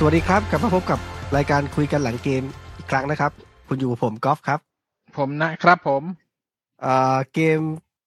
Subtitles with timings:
[0.00, 0.98] สวัสดีครับกลับมาพบกับ
[1.36, 2.42] รายการคุยกันหลังเกม
[2.76, 3.32] อีกครั้งนะครับ
[3.68, 4.60] คุณอยู่กับผมกอล์ฟครับ
[5.18, 6.02] ผมนะครับผม
[6.84, 7.60] อ่าเกม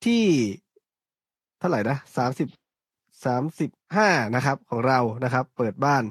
[0.06, 0.24] ที่
[1.60, 2.48] เท่าไหร่นะสามสิบ
[3.26, 6.04] สามสิบห้านะครับ ของเรานะครับ เปิดบ้าน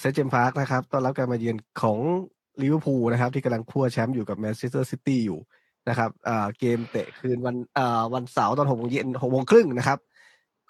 [0.00, 1.98] St James' Park นะครับต้อนรับการมาเยือนของ
[2.62, 5.38] ลิเวอร์พูลนะครับ ที่กำลังคั่วแชมป์อยู่กับแมนเชสเตอร์ซิตี้อยู่
[5.88, 9.98] นะครับอ่าเกมเตะคืนวันอ่าวันเสาร์ตอนหกโมงเย็นหกโมงครึ่งนะครับ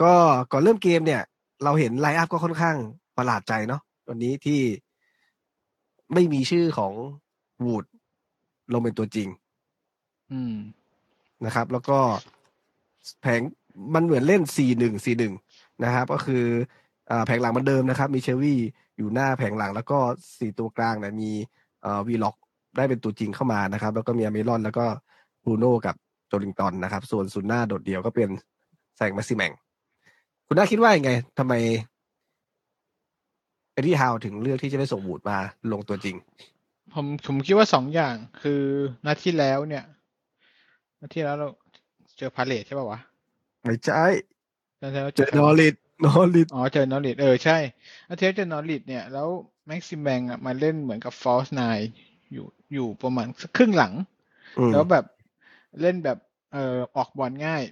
[0.03, 0.13] ก็
[0.53, 1.23] ก่อนเริ่มเกมเนี่ย
[1.65, 2.79] เราเห็นไลน์อัพก็ค่อนข้าง
[3.17, 4.61] ประหลาดใจเนาะวันนี้ที่
[6.15, 6.93] ไม่มีชื่อของ
[7.65, 7.85] วูด
[8.73, 9.29] ลงเป็นตัวจริง
[10.33, 10.55] อืม
[11.45, 11.99] นะครับ แล้วก็
[13.21, 13.41] แผง
[13.95, 16.45] มันเหมือนเล่น 4 1 4 1 นะครับ ก็คือ
[17.11, 18.61] อ่าแผงหลังเหมันเดิมนะครับ มีเชลวี่
[18.97, 19.99] อยู่หน้าแผงหลัง แล้วก็
[20.39, 21.31] สี่ตัวกลางเนี่ยมี
[22.07, 22.37] วีล็อก
[22.77, 24.85] ได้เป็นตัวจริงเข้ามานะครับ แล้วก็มีอเมรอน แล้วก็
[25.45, 25.95] บรูโน่กับ
[26.29, 28.29] โจลิงตันนะครับ ส่วนศูนย์หน้าโดดเดี่ยวก็เป็น
[28.97, 29.53] แซงต์แม็กซิแมง
[30.47, 31.55] คุณน่าคิดว่ายังไงทำไม
[33.77, 35.39] เอ็ดดี้ฮาวถึงเลือกที่จะไม่ส่งวูดมา
[35.73, 36.17] ลงตัวจริง
[36.95, 38.63] ผมผมคิดว่าสองอย่างคือ
[39.07, 39.85] นัดที่แล้วเนี่ย
[41.01, 41.49] นัดที่แล้วเรา
[42.19, 43.01] เจอพาเลซใช่ป่าวะ
[43.65, 44.05] ไม่ใช่
[44.81, 47.57] นัดที่แล้วเจอนอริชนอริชอ๋อเจอนอริชเออใช่
[48.09, 49.29] นัดที่แล้วเจอนอริชเนี่ยแล้ว
[49.67, 51.63] แม็กซิแมงอะมาเล่นเหมือนกับ false nine
[52.33, 53.93] อยู่อยู่ประมาณสักครึ่งหลัง
[54.73, 55.05] แล้วแบบ
[55.81, 56.19] เล่นแบบ
[56.53, 57.63] เอ่อออกบอลง่าย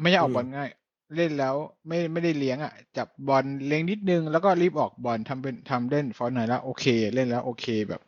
[0.00, 0.68] ไม่ใช่ออกบอลง่าย
[1.16, 1.54] เล่นแล้ว
[1.88, 8.02] ไม่ไม่ได้เลี้ยงอะ จับบอลเลี้ยงนิดนึง แล้วก็รีบออกบอลทำเป็นทำเล่นฟอร์หน่อยแล้วโอเค เล่นแล้วโอเคแบบ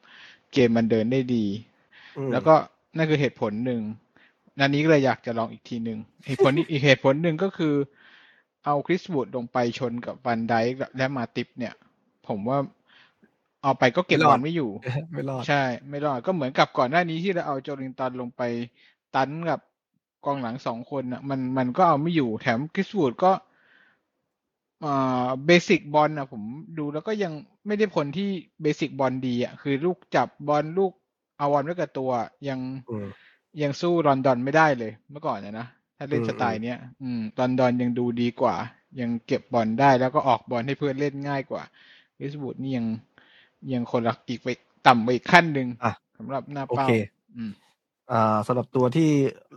[0.53, 1.45] เกมมันเดินได้ดี
[2.33, 2.55] แล้วก็
[2.97, 3.81] นั่นคือเหตุผลหนึ่ง
[4.59, 7.75] นันนี้ก็เลยอยากจะลองอีกทีหนึ่งเหตุผลอีกเหตุผลหนึ่งก็คือ
[8.65, 10.55] เอาคริสบูดลงไปชนกับวันได
[10.97, 11.75] และมาติปเนี่ย
[12.29, 12.59] ผมว่า
[13.63, 14.71] เอาไปก็เก็บบอลไม่อยู่
[15.13, 18.43] ไม่รอดใช่ ไม่รอดก็เหมือนกับก่อนหน้านี้ที่เราเอาโจลิงตันลงไป
[19.15, 19.61] ตันกับ
[20.25, 23.33] กองหลังสองคนอะ มันมันก็เอาไม่อยู่แถมคริสวูดก็
[24.85, 26.43] อ่าเบสิกบอลอะ ผม
[26.79, 27.33] ดูแล้วก็ยัง
[27.67, 28.31] ไม่ได้ผลที่
[28.63, 30.93] เบสิกบอลดีอะ คือลูกจับบอลลูก
[31.39, 32.11] เอาบอลไว้กับตัว
[32.49, 33.09] ยังอืม
[33.63, 35.67] ยังสู้ลอนดอนไม่ได้เลย เมื่อก่อนนะนะ
[35.97, 38.57] ถ้าเล่นอืมสไตล์เนี้ยอืมลอนดอนยังดูดีกว่า
[39.01, 41.63] ยังเก็บบอลได้แล้วก็ออกบอลให้เพื่อนเล่นง่ายกว่า
[42.17, 42.87] คริสวูดนี่ยัง
[43.73, 44.49] ยังคนละอีกไป
[44.87, 46.89] ต่ำไปอีกขั้นหนึ่งอะสำหรับหน้าโอเป้าเค
[47.37, 47.72] อืมอ่า
[48.47, 49.11] สำหรับตัวที่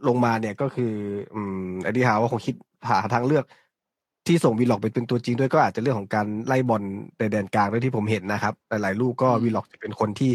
[0.07, 0.93] ลงมาเนี่ยก็คือ
[1.33, 2.55] อืมเอ็ดดี้ฮาวว่าคงคิด
[2.89, 3.45] หาทางเลือก
[4.27, 6.81] ที่ส่งวิลล็อคไปเป็นตัวจริงด้วยก็อาจจะเรื่องของการไล่บอล
[7.19, 10.31] ในแดนกลางด้วยที่ผมเห็นนะครับ หลายๆลูกก็อืมวิลล็อคจะเป็นคนที่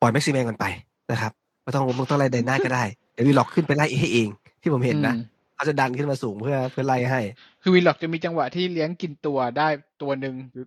[0.00, 0.64] ปล่อยแม็กซิแมงกันไป
[1.10, 4.28] นะครับไม่ต้องไม่ต้องไล่แดนหน้าก็ได้เดี๋ยววิลล็อคขึ้นไปไล่ให้เอง
[4.62, 7.20] ที่ผมเห็นนะอืมเขาจะดันขึ้นมาสูงเพื่อเพื่อไล่ให้
[7.62, 9.68] คือวิลล็อคจะมีจังหวะที่เลี้ยงกินตัวได้
[10.02, 10.66] ตัวหนึ่งหรือ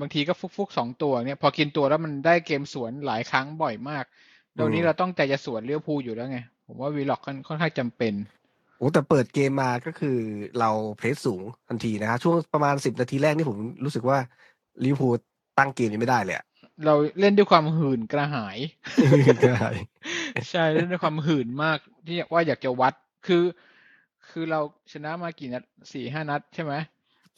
[0.00, 4.04] บางทีก็ฟลุคฟลุคๆสองตัวเนี่ย พอกินตัวแล้วมันได้เกมสวนหลายครั้งบ่อยมาก
[4.58, 8.14] ตรงนี้อืมเราตั้งใจจะสวนลิเวอร์พูลอยู่แล้วไง ผมว่าวิลล็อคค่อนข้างจำเป็น
[8.78, 10.16] โอ้แต่เปิดเกมมาก็คือ
[10.58, 14.18] เรา press สูงทันทีนะครับช่วงประมาณสิบนาทีแรกนี่ผมรู้สึกว่า
[14.84, 15.14] ลิเวอร์พูล
[15.58, 16.46] ตั้งเกมยังไม่ได้เลยอะ
[16.84, 18.58] เราเล่นด้วยความหื่นกระหาย
[19.42, 19.68] ใช่
[20.50, 22.94] ใช่เล่นด้วยความหื่นมากที่ว่าอยากจะวัด
[23.26, 23.44] คือ
[24.30, 24.60] คือเรา
[24.92, 26.72] ชนะมากี่นัดสี่ห้านัดใช่ไหม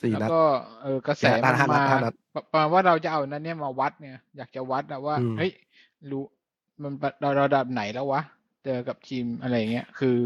[0.02, 0.40] สี่แล้วนัดก็
[0.82, 5.50] เออกระแสห้ามันห้านัดมาห้านัดประประมาณว่าเราจะเอานั้นเนี่ยมาวัดเนี่ย อยากจะวัดอะว่าอืมเฮ้ย
[6.10, 6.24] รู้
[6.82, 8.22] มันเราระดับไหนแล้ววะ
[8.64, 10.16] เจอกับทีมอะไรเงี้ย คือ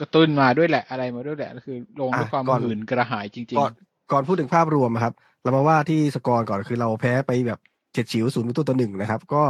[0.00, 3.72] กระตุ้นมาด้วยแหละอะไรมาด้วยแหละคือลงด้วยความหื่นกระหายจริงก่อน
[4.12, 7.60] ก่อนพูดถึงภาพรวมอะครับ เรามาว่าที่สกอร์ก่อนคือเราแพ้ไปแบบ
[7.92, 9.42] เฉียดฉิวศูนย์ประตูต่อหนึ่งนะครับ ก็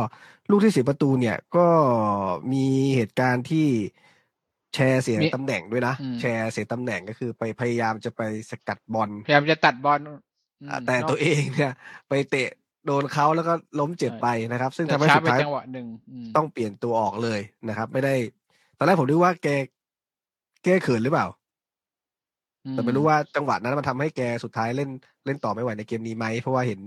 [0.50, 1.66] ลูกที่เสียประตูเนี่ยก็
[2.52, 2.66] มี
[2.96, 3.66] เหตุการณ์ที่
[4.74, 10.00] แชร์เสียตำแหน่งด้วยนะ แชร์เสียตำแหน่งก็คือไปพยายามจะไปสกัดบอลๆพยายามจะตัดบอล
[10.60, 11.72] อืมอะแต่นอกตัวเองเนี่ย
[12.08, 12.48] ไปเตะ
[12.86, 15.86] โดนเขาแล้วก็ล้มเจ็บใช่ไปนะครับ ซึ่งแต่ทำให้ช้าสุดไปท้ายจังหวะหนึ่ง
[16.24, 18.14] มต้องเปลี่ยนตัวออกเลยนะครับ ไม่ได้
[18.78, 19.48] ตอนแรกผมนึกว่าแก
[20.64, 21.26] แกเขินหรือเปล่า
[22.70, 24.90] แต่ไม่รู้ว่าจังหวะนั้นมันทำให้แกสุดท้ายเล่น
[25.26, 26.80] เล่นต่อไม่ไหวในเกมนี้ไหม เพราะว่าเห็น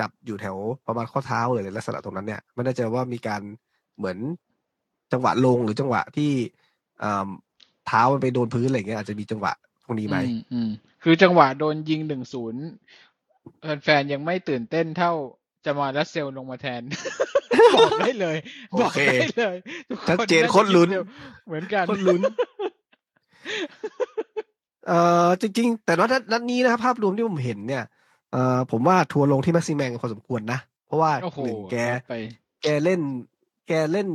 [0.00, 0.56] จับอยู่แถว
[0.86, 3.42] ประมาณข้อเท้าเลยลักษณะตรงนั้นเนี่ยไม่แน่ใจว่ามีการ
[3.96, 4.18] เหมือน
[5.12, 6.30] จังหวะลงหรือจังหวะที่
[7.02, 7.28] อ่า
[7.86, 9.52] เท้ามันไปโดนพื้นอะไรเงี้ยอาจจะมีจังหวะ
[9.84, 10.68] พวกนี้ไหมอืมอืม
[11.02, 12.64] คือจังหวะโดนยิงหนึ่งศูนย์
[13.82, 15.12] แฟนๆยังไม่ตื่นเต้นเท่า
[15.64, 16.82] จะมาลัสเซลลงมาแทน
[17.74, 18.36] บอกได้เลย
[18.70, 19.56] โอบอกเคได้เลย
[19.88, 21.06] ทุกชัดเจนาจะโคตรลุ้นคิดเดียว
[21.46, 22.20] เหมือนกันคนลุ้น
[24.88, 27.84] เอ่อจริง ๆ แต่ว่านัดนัดนี้นะครับ ภาพรวมที่ผมเห็นเนี่ย
[28.32, 31.76] เอ่อผมว่าทัวร์ลงที่แม็กซิแมงพอสมควรนะ เพราะว่าโอ้โหหนึ่งแก
[32.08, 32.14] ไป
[32.62, 33.00] แกเล่น
[33.68, 34.08] แกเล่น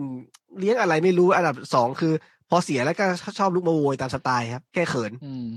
[0.60, 2.14] เลี้ยงอะไรไม่รู้อันดับสองคือ
[2.50, 3.06] พอเสียแล้วก็
[3.40, 5.48] ชอบลุกมาโวยตามสไตล์ครับ แกเขินอืมอืม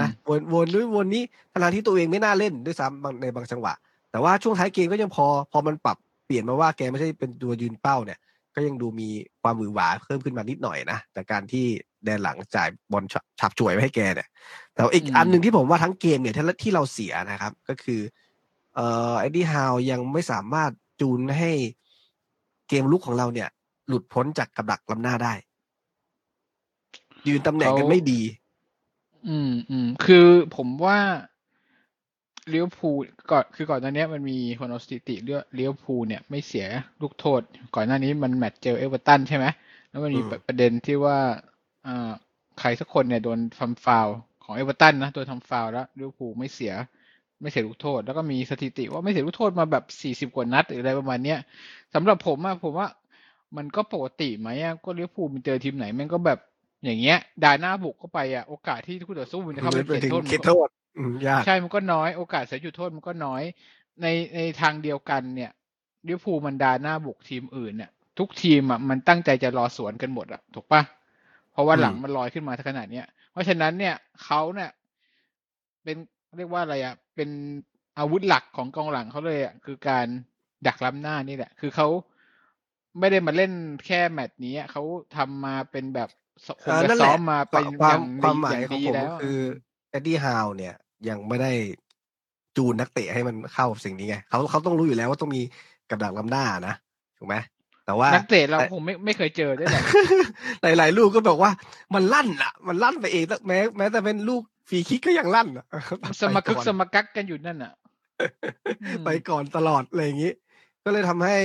[0.00, 1.22] นะวนวนนู้นวนนี้
[1.52, 3.74] ทั้งๆที่ตัวเองไม่น่าเล่นด้วยซ้ำบางในบางจังหวะ
[4.10, 8.18] แต่ว่าช่วงท้ายเกมก็ยังพอ พอมันปรับเปลี่ยนมาว่าแกไม่ใช่เป็นตัวยืนเป้าเนี่ย
[8.54, 9.08] ก็ยังดูมี
[9.42, 11.64] ความหวือหวาเพิ่มขึ้นมานิดหน่อยนะจากการที่
[12.04, 14.28] แดนหลังจ่ายบอลฉฉับฉวยไว้ให้แกเนี่ย
[14.74, 18.00] แต่ว่าอีกอืมอันหนึ่งที่ผมว่าทั้งเกมเนี่ยที่ที่เราเสียนะครับ ก็คือ
[18.74, 20.70] เอ่อเอ็ดดี้ฮาวยังไม่สามารถ
[21.00, 21.50] จูนให้
[22.68, 23.48] เกมลุกของเราเนี่ย
[23.88, 25.34] หลุดพ้นจากกับดักลำหน้าได้
[27.28, 28.20] ยืนตำแหน่งกันไม่ดี
[29.26, 30.26] อืมอืมคือ
[30.56, 30.98] ผมว่า
[32.48, 32.90] ลิเวอร์พูล
[33.30, 36.66] ก่อนคือก่อนหน้านี้มันมีคนเอาสถิติเรื่องลิเวอร์พูลเนี่ยไม่เสีย
[37.00, 37.40] ลูกโทษ
[37.74, 39.46] ก่อนหน้านี้มันแมตช์เจอเอเวอร์ตันใช่ไหม
[39.90, 41.18] แล้วมันมีอืมประเด็นที่ว่า
[41.86, 42.10] อ่า
[42.58, 46.72] ใครสักคนเนี่ยโดนทำฟาวล์ของเอเวอร์ตันนะโดนทำฟาวล์แล้วลิเวอร์พูลไม่เสีย
[47.40, 51.38] ไม่เสียลูกโทษ แล้วก็มีสถิติว่าไม่เสียลูกโทษมาแบบสี่สิบกว่านัดหรืออะไรประมาณเนี้ย
[51.94, 52.88] สำหรับผมอะผมว่า
[53.56, 56.38] มันก็ปกติไหมอะก็ลิเวอร์พูลมันเจอทีมไหนแม่งก็แบบ
[56.84, 63.42] อย่างเงี้ยด่าหน้าบุกเข้าไปอะโอกาสที่คู่ต่อสู้มันจะเข้าไปไปเขียนถึงโทษมันเขตก็โทษอืมยากใช่มันก็น้อยโอกาสเสียจุดโทษมันก็น้อย
[64.02, 65.50] ในในทางเดียวกันเนี่ย
[66.06, 70.82] ลิเวอร์พูลมันดาหน้าบุกทีมอื่นเนี่ย ทุกทีมอะมันตั้งใจจะรอสวนกันหมดอะถูกปะ
[71.52, 73.94] เพราะว่าอืมหลังมันลอยขึ้นมาขนาดเนี้ยเพราะฉะนั้นเนี่ย
[74.24, 74.70] เขาเนี่ย
[75.84, 75.96] เป็น
[76.36, 77.30] เรียกว่าอะไรอะเป็น
[77.98, 80.06] อาวุธหลักของกองหลังเขาเลยอะคือการ
[80.66, 81.88] ดักล้ำหน้านี่แหละ คือเขา
[82.98, 83.52] ไม่ได้มาเล่น
[83.86, 84.82] แค่แมตช์นี้อะเขา
[85.16, 86.10] ทำมาเป็นแบบ
[86.64, 89.38] คงเออจะนั่นแหซ้ละอมมาเป็นคอวามย่างความดีหมาอยย่างของดีผมแล้วก็คือ
[89.90, 90.74] เอ็ดดี้ฮาวเนี่ย
[91.08, 91.52] ยังไม่ได้
[92.56, 95.40] จูนนักเตะให้มันเข้ากับสิ่งนี้ไงเขาเขาต้องรู้อยู่แล้วว่าต้องมี
[95.90, 96.74] กับดักลำหน้านะ
[97.18, 97.36] ถูกไหม
[97.86, 99.82] แต่ว่านักเตะเราคงไม่ไม่เคยเจอด้วยแหละ
[100.78, 101.50] หลายๆลูกก็บอกว่า
[101.94, 105.66] มันลั่นอะ มันลั่นไปเองแต่แม้แม้แต่เป็นลูกฟรีคิกก็ยังลั่นอะ
[106.20, 107.72] สมกึกไปอนสมกักกันอยู่นั่นอะ
[108.82, 110.32] อืมไปก่อนตลอดอะไรอย่างนี้
[110.84, 111.38] ก็เลยทำให้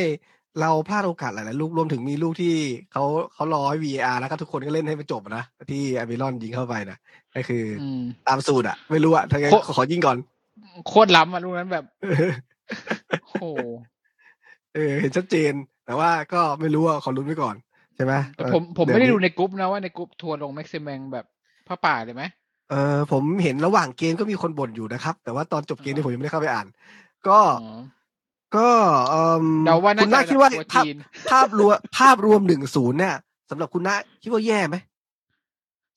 [0.61, 2.53] เราพลาดโอกาสหลายๆลูกรวมถึงมีลูกที่
[2.91, 3.03] เขา
[3.33, 6.97] เขารอให้ VAR แล้วก็ทุกคนก็เล่นให้มันจบนะที่อัลมิรอนยิงเข้าไปนะ
[7.35, 10.17] ก็คืออืมตามสูตรอะ ไม่รู้อะถ้างั้นกูขอยิงก่อน
[10.87, 11.85] โคตรล้ำอะลูกนั้นแบบ
[13.21, 13.43] โอ้โห
[14.73, 15.53] เออ เห็นชัดเจน
[15.85, 17.55] แต่ว่าก็ไม่รู้อะขอลุ้นไว้ก่อน
[17.95, 21.25] ใช่ไหมแต่ผมผมเยวไม่ได้นี้ดูในกรุ๊ปนะว่าในกรุ๊ปทัวร์ลงแม็กซิแมงแบบ
[21.67, 22.23] ผ้าป่าเลยไหม
[22.69, 26.67] เออผมเห็นระหว่างเกมก็มีคนบ่นอยู่นะครับ แต่ว่าตอนจบเกมอ๋อนี่ผมยังไม่ได้เข้าไปอ่าน
[27.27, 27.79] ก็อ๋อ
[28.55, 28.69] ก็
[29.09, 30.95] เอมเดาว่าคุน่าณจะน่าคิดว่าตัวภาพจีน
[31.31, 33.15] ภาพรวมภาพรวมหนึ่งศูนย์เนี่ย
[33.49, 34.75] สำหรับคุณน่าคิดว่าแย่ไหม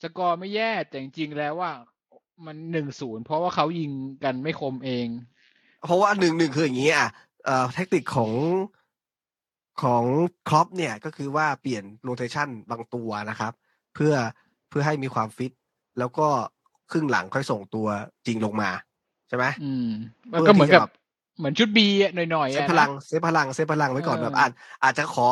[0.02, 1.72] สกอร์ไม่แย่แต่จริงๆแล้วว่า
[2.46, 3.90] มันหนึ่งศูนย์เพราะว่าเขายิง
[4.24, 5.06] กันไม่คมเอง
[5.86, 7.08] เพราะว่าหนึ่งหนึ่งคืออย่างนี้อะ
[7.44, 8.32] เอ่อแทคติกของ
[9.82, 10.04] ของ
[10.48, 13.52] ครอปเนี่ยก็คือว่าเปลี่ยนโรเทชันบางตัวนะครับ
[13.94, 14.14] เพื่อ
[14.68, 15.52] เพื่อให้มีความฟิต
[15.98, 16.28] แล้วก็
[16.90, 17.86] ครึ่งหลังค่อยส่งตัว
[18.26, 18.70] จริงลงมา
[19.28, 19.88] ใช่ไหมอืม
[20.32, 20.92] เพื่มันอก็เหมือนกับที่จะแบบ
[21.38, 24.50] เหมือนชุด B หน่อยๆ save อะพนะลัง save พลัง save พลังไว้ก่อนเออแบบอาจ
[24.84, 25.26] อาจจะขอ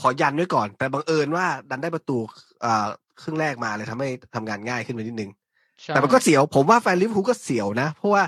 [0.00, 2.18] ขอยันไว้ก่อน แต่บังเอิญว่าดันได้ประตู
[2.60, 2.86] เอ่อ
[3.22, 5.30] ครึ่งแรกมาเลยทำให้ทำงานง่ายขึ้นไปนิดนึง
[5.80, 8.22] ใช่แต่มันก็เสียว ผมว่าแฟนลิเวอร์พูลก็เสียวนะ เพราะว่า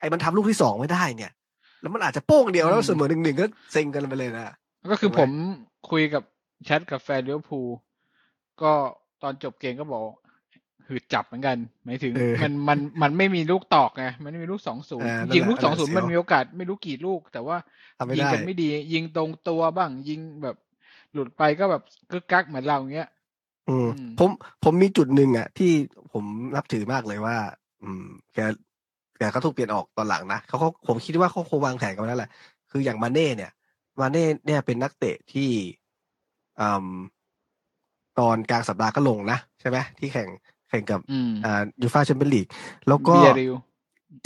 [0.00, 1.32] ไอ้มันทำลูกที่สองไม่ได้เนี่ย
[1.80, 4.54] แล้วมันอาจจะโป้งเดียวแล้วเสมอหนึ่งหนึ่งก็เซ็งกันไปเลยนะ
[4.90, 5.32] ก็คือถูกไหมผม
[5.90, 6.22] คุยกับ
[6.64, 7.68] แชทกับแฟนลิเวอร์พูล
[8.62, 8.72] ก็
[9.22, 10.02] ตอนจบเกมก็บอก
[10.90, 17.56] หืดจับเหมือนกัน หมายถึงเออมันมันมันไม่มีลูกตอกไงมันไม่มีลูกสองศูนย์อ่านั่นยิงแหละลูกนั่สอนงแหละศูนย์เสียวมันมีโอกาสไม่รู้กี่ลูก แต่ว่า
[17.98, 20.56] ทำไม่ยิงได้กันไม่ดี ยิงตรงตัวบ้างยิงแบบ
[21.12, 23.08] หลุดไปก็แบบกึกกักเหมือนเราอย่างเงี้ย
[23.68, 24.30] อืมอืมผม
[24.64, 25.70] ผมมีจุดหนึ่งอะ ที่
[26.12, 26.24] ผม
[26.56, 27.36] นับถือมากเลยว่า
[27.82, 28.38] อืม แก
[29.18, 32.30] แกเขาถูกเปลี่ยนออกตอนหลังนะเขาเขาผมคิดว่าเขาคงวางแผนกันไว้แล้วแหละ
[32.70, 33.52] คืออย่างมาเน่เนี่ย
[34.00, 35.50] มาเน่เนี่ยเป็นนักเตะที่
[36.60, 36.88] อืม
[38.18, 40.28] ตอนกลางสัปดาห์ก็ลงนะใช่ไหมที่แข่ง
[40.70, 42.46] แข่งกับอืมอ่ายูฟาแชมเปี้ยนลีก
[42.88, 43.54] แล้วก็เบียริว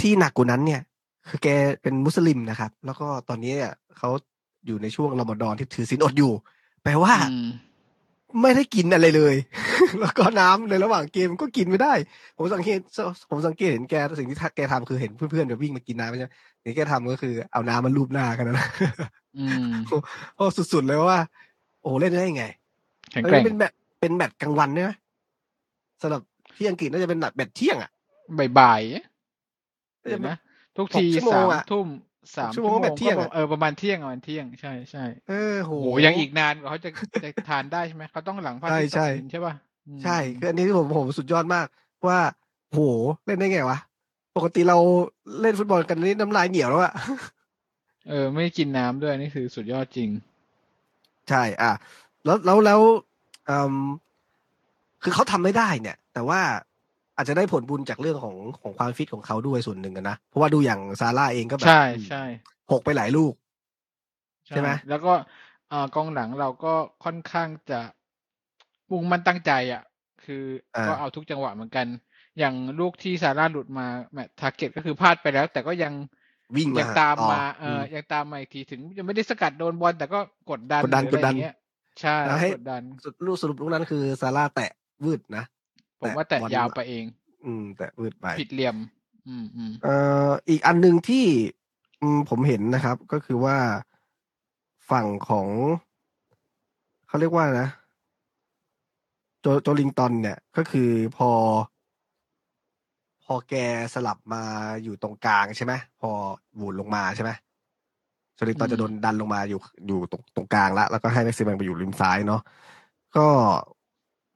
[0.00, 0.80] ที่หนักกว่านั้นเนี่ย
[1.28, 1.48] คือแก
[1.82, 4.10] เป็นมุสลิมนะครับ แล้วก็ตอนนี้เนี่ยเขา
[4.66, 6.32] อยู่ในช่วงรอมฎอนที่ถือศีลอดอยู่
[6.82, 7.48] แปลว่าอืม
[8.42, 9.34] ไม่ได้กินอะไรเลย
[10.00, 11.92] แล้วก็น้ำในระหว่างเกมก็กินไม่ได้
[12.36, 12.78] ผมสังเกต
[13.30, 16.28] ผมสังเกตเห็นแกสิ่งที่แกทำคือเห็นเพื่อนๆแบบวิ่งมากินน้ำไม่ใช่
[16.62, 18.68] สิ่งที่แกทำก็คือเอาน้ำมาลูบหน้ากันนะ
[19.36, 19.70] อืม
[20.36, 21.20] โอ้สุดๆเลยว่า
[21.82, 22.44] โอ้เล่นได้ไง
[23.10, 24.92] แข็งแล้วแกร่งเป็นแบบเป็นแมตช์กลางวันใช่ไหม
[26.00, 26.22] สำหรับ
[26.56, 27.90] ที่อังกฤษน่าจะเป็นแมตช์เที่ยงอะ
[28.58, 30.30] บ่ายๆน่าเห็จะนเป็นไหม
[30.76, 31.88] ทุกหกทีชั่วโมสางมอะทุ่ม
[32.36, 36.90] สามชั่วโมงก็แบบเที่ยงอะเออประมาณเที่ยงประมาณเที่ยงใช่ใช่เออโหโอ้โหยังอีกนานกว่าเขาจะ
[37.22, 39.54] จะทานได้ใช่ไหมเขาต้องหลังพระอาทิตย์ใช่ตใช่กดินใช่ป่ะ
[39.88, 41.66] อืมใช่คืออันนี้ที่ผมผมสุดยอดมาก
[42.08, 42.18] ว่า
[42.70, 42.80] โห
[43.26, 43.78] เล่นได้ไงวะ
[44.36, 44.78] ปกติเรา
[45.42, 46.94] เล่นฟุตบอลกันนี่น้ำลายเหนียวแล้วอะ
[48.08, 50.10] เออ ไม่กินน้ำด้วยนี่คือสุดยอดจริง
[51.28, 51.72] ใช่ อะ
[52.24, 52.80] แล้วแล้วแล้ว
[53.48, 53.76] อืม
[55.04, 56.40] คือเขาทำไม่ได้เนี่ย แต่ว่า
[57.16, 62.24] อาจจะได้ผลบุญจากเรื่องของของความฟิตของเขาด้วยส่วนหนึ่งอะนะ เพราะว่าดูอย่างซาร่าเองก็แบบใช่ใช่
[62.72, 63.32] หกไปหลายลูก
[64.46, 65.12] ใช่ไหมแล้วก็
[65.72, 67.80] อ่ากองหลังเราก็ค่อนข้างจะ
[68.90, 69.82] มุ่งมันตั้งใจอะ
[70.24, 70.44] คือ
[70.76, 71.86] อาก็เอาทุกจังหวะเหมือนกัน
[72.38, 75.92] อย่างลูกที่ซาร่าหลุดมาแมตทาร์เก็ตก็คือพลาดไปแล้ว แต่ก็ยัง
[76.56, 80.18] วิ่งมายังตามต่อมาเอออยังตามมาอีกทีถึงยังไม่ได้สกัดโดนบอลแต่ก็
[80.50, 81.56] กดดันกดดันหรืออะไรกดดันอย่างเงี้ย
[82.00, 84.70] ใช่แล้วให้กดดันสุดลูกสรุปลูกนั้นคือซาร่าแตะ
[85.04, 85.44] วืดนะ
[86.00, 87.04] ผมว่าแต่บอลยาวไปเอง
[87.44, 88.76] อืม แตะวืดไป ผิดเหลี่ยม
[89.28, 89.96] อืมอืมเอ่
[90.28, 91.24] ออีกอันหนึ่งที่
[92.00, 93.56] อืมผมเห็นนะครับ ก็คือว่า
[94.90, 95.48] ฝั่งของ
[97.08, 97.68] เขาเรียกว่านะ
[99.40, 101.30] โจโจลิงตันเนี่ย ก็คือพอ
[103.24, 103.54] พอแก
[103.94, 104.42] สลับมา
[104.82, 106.10] อยู่ตรงกลางใช่ไหมพอ
[106.60, 107.30] วูนลงมาใช่ไหม
[108.34, 112.40] โจลิงตันจะโดนดันลงมาอยู่อยู่ตรงตรงกลางละแล้วก็ให้แม็กซิแมงไปอยู่ริมซ้ายเนาะ
[113.16, 113.26] ก็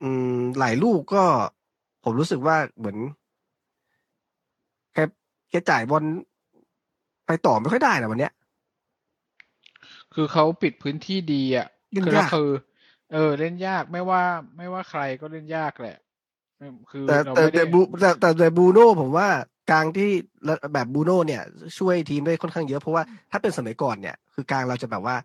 [0.03, 1.25] อืม หลายลูกก็
[2.05, 2.99] ผมรู้สึกว่าเหมือน
[4.95, 4.99] แก
[5.51, 6.05] แกจ่ายบอล
[7.27, 8.33] ไปต่อไม่ค่อยได้นะวันเนี้ย
[10.15, 12.51] คือเขาปิดพื้นที่ดีอะเล่นคืแล้วยากคือ
[13.13, 14.23] เออ เล่นยากไม่ว่า
[14.57, 15.99] ไม่ว่าใครก็เล่นยากแหละ
[16.59, 19.29] เออคือแต่เราแต่ไม่ได้แต่บูแต่แต่แต่บูโน่ผมว่า
[19.71, 20.11] กลางที่
[20.75, 21.43] แบบบูโน่เนี่ย
[21.79, 25.17] ช่วยทีมได้ค่อนข้างเยอะเพราะว่าถ้าเป็นสมัยก่อนเนี่ย คือกลางเราจะแบบว่า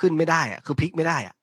[0.00, 1.34] ขึ้นไม่ได้อะคือพลิกไม่ได้อะ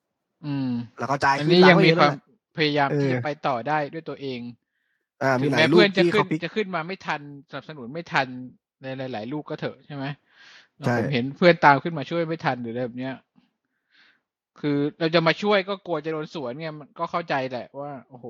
[0.45, 0.69] อืม
[0.99, 2.19] แล้วก็จ่ายอันคืนี้หลัยังมีไเอะความนะ
[2.57, 4.39] พยายามเออที่จะไปต่อได้ด้วยตัวเอง
[5.21, 8.27] อ่ามีถึงหลาแม้ยลูเพื่กอนจะที่ขึ้นเขาพลิกจะขึ้นมาไม่ทันสนับสนุนไม่ทัน
[8.81, 10.05] ในหลาย ๆ ลูกก็เถอะใช่ไหม
[10.83, 13.15] ใช่ผมเห็นเพื่อนตามขึ้นมาช่วยไม่ทันหรืออะไรแบบเนี้ย
[14.59, 18.27] คือเราจะมาช่วยก็กลัวจะโดนสวนไงมันก็เข้าใจแหละว่า โอ้โห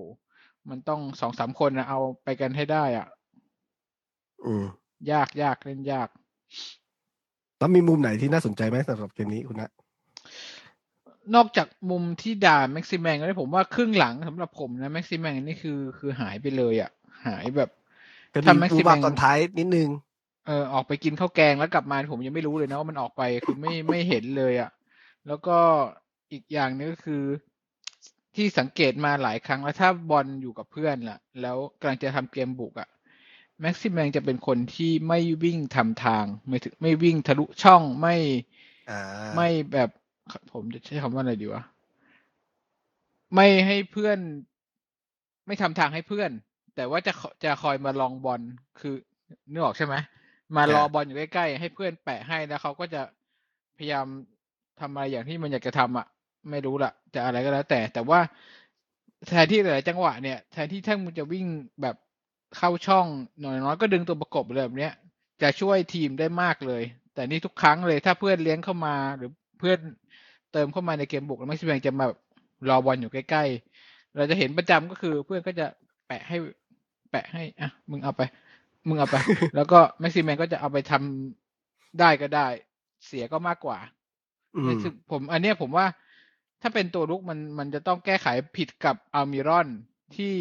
[0.70, 3.08] มันต้องสองสามคนนะเอาไปกันให้ได้ อะ
[4.46, 4.66] อืม
[5.12, 6.10] ยากยากเล่นยาก
[7.60, 9.70] แล้วมีมุมไหนที่น่าสนใจไหมสำหรับเกมนี้คุณนะ
[11.36, 16.92] นอกจากมุมที่ด่าแม็กซิแมงแล้วผมว่าครึ่งหลังสำหรับผมนะแม็กซิแมงนี่คือคือหายไปเลยอะ
[17.28, 17.70] หายแบบ
[18.34, 19.90] ก็ถ้ามีแม็กบูซิบาแมงตอนท้ายนิดนึง
[20.48, 24.70] เออออกไปกินข้าวแกงแล้วกลับมาผมยังไม่รู้เลยนะว่ามันออกไปคือไม่ไม่เห็นเลยอะ่ะ
[25.28, 25.58] แล้วก็
[26.32, 27.24] อีกอย่างนึงก็คือ
[28.36, 32.90] ที่สังเกตมาหลายครั้งแล้วถ้าบอลอยู่กับเพื่อนล่ะ แล้วกำลังจะทำเกมบุกอะ่ะ
[33.62, 38.16] แม็กซิแมงจะเป็นคนที่ไม่วิ่งทำทาง ไม่ถึงไม่วิ่งทะลุช่องไม่
[38.90, 39.02] อ่า
[39.36, 39.90] ไม่แบบ
[40.54, 41.64] ผมจะใช้คำว่าอะไรดีวะ
[43.36, 44.20] ไม่ให้เพื่อน
[45.48, 46.32] ไม่ทำทางให้เพื่อน
[46.76, 47.14] แต่ว่าจะ
[47.44, 48.42] จะคอยมาลองบอล
[48.80, 48.96] คือ
[49.52, 49.96] นึกออกใช่ไหม
[50.56, 53.02] มารอบอลอยู่ใกล้ๆให้เพื่อนแปะให้แล้วเขาก็จะ
[53.78, 54.06] พยายาม
[54.80, 56.08] ทำอะไรอย่างที่มันอยากจะทำอะ
[56.50, 58.20] ไม่รู้ละจะอะไรก็แล้ว แต่ แต่ว่า
[59.28, 61.46] แทนที่หลายจังหวะเนี่ยแทนที่ถ้ามึงจะวิ่ง
[61.82, 61.96] แบบ
[62.58, 63.08] เข้าช่อง
[63.40, 64.94] หน่อยน้อยก็ดึงตัวประกบเลยแบบเนี้ย
[65.42, 69.80] จะช่วยทีมได้มากเลย แต่นี่ทุกครั้งเลยถ้าเพื่อนเลี้ยงเข้ามาหรือเพื่อน
[70.52, 72.20] เติมเข้ามาในเกมบุกแล้วไม่ใช่เพียงจะมาแบบ
[72.70, 75.66] รอบอลอยู่ใกล้ๆ เราจะเห็นประจำก็คือเพื่อนก็จะ
[76.08, 76.38] แปะให้
[77.12, 78.22] แปะให้อะมึงเอาไป
[78.88, 79.16] มึงเอาไป
[79.56, 82.48] แล้วก็แม็กซิแมนก็จะเอาไปทำได้ก็ได้
[83.06, 83.78] เสียก็มากกว่า
[84.56, 85.86] อืมซึ่งผม อันเนี้ยผมว่า
[86.62, 89.68] ถ้าเป็นตัวลุกมันมันจะต้องแก้ไขผิดกับอามิรอน
[90.16, 90.34] ที่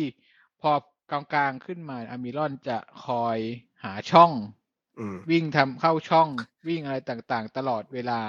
[0.60, 0.70] พอ
[1.10, 3.38] กลางๆขึ้นมาอามิรอนจะคอย
[3.84, 4.30] หาช่อง
[4.98, 6.28] อืมวิ่งทำเข้าช่อง
[6.68, 8.20] วิ่งอะไรต่างๆ ตลอดเวลา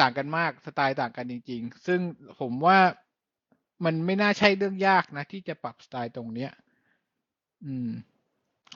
[0.00, 2.00] ต่างกันมากสไตล์ต่างกันจริง ๆ ซึ่ง
[2.40, 2.78] ผมว่า
[3.84, 6.50] มันไม่น่าใช่เรื่องยากนะ ที่จะปรับสไตล์ตรงเนี้ย
[7.66, 7.90] อืม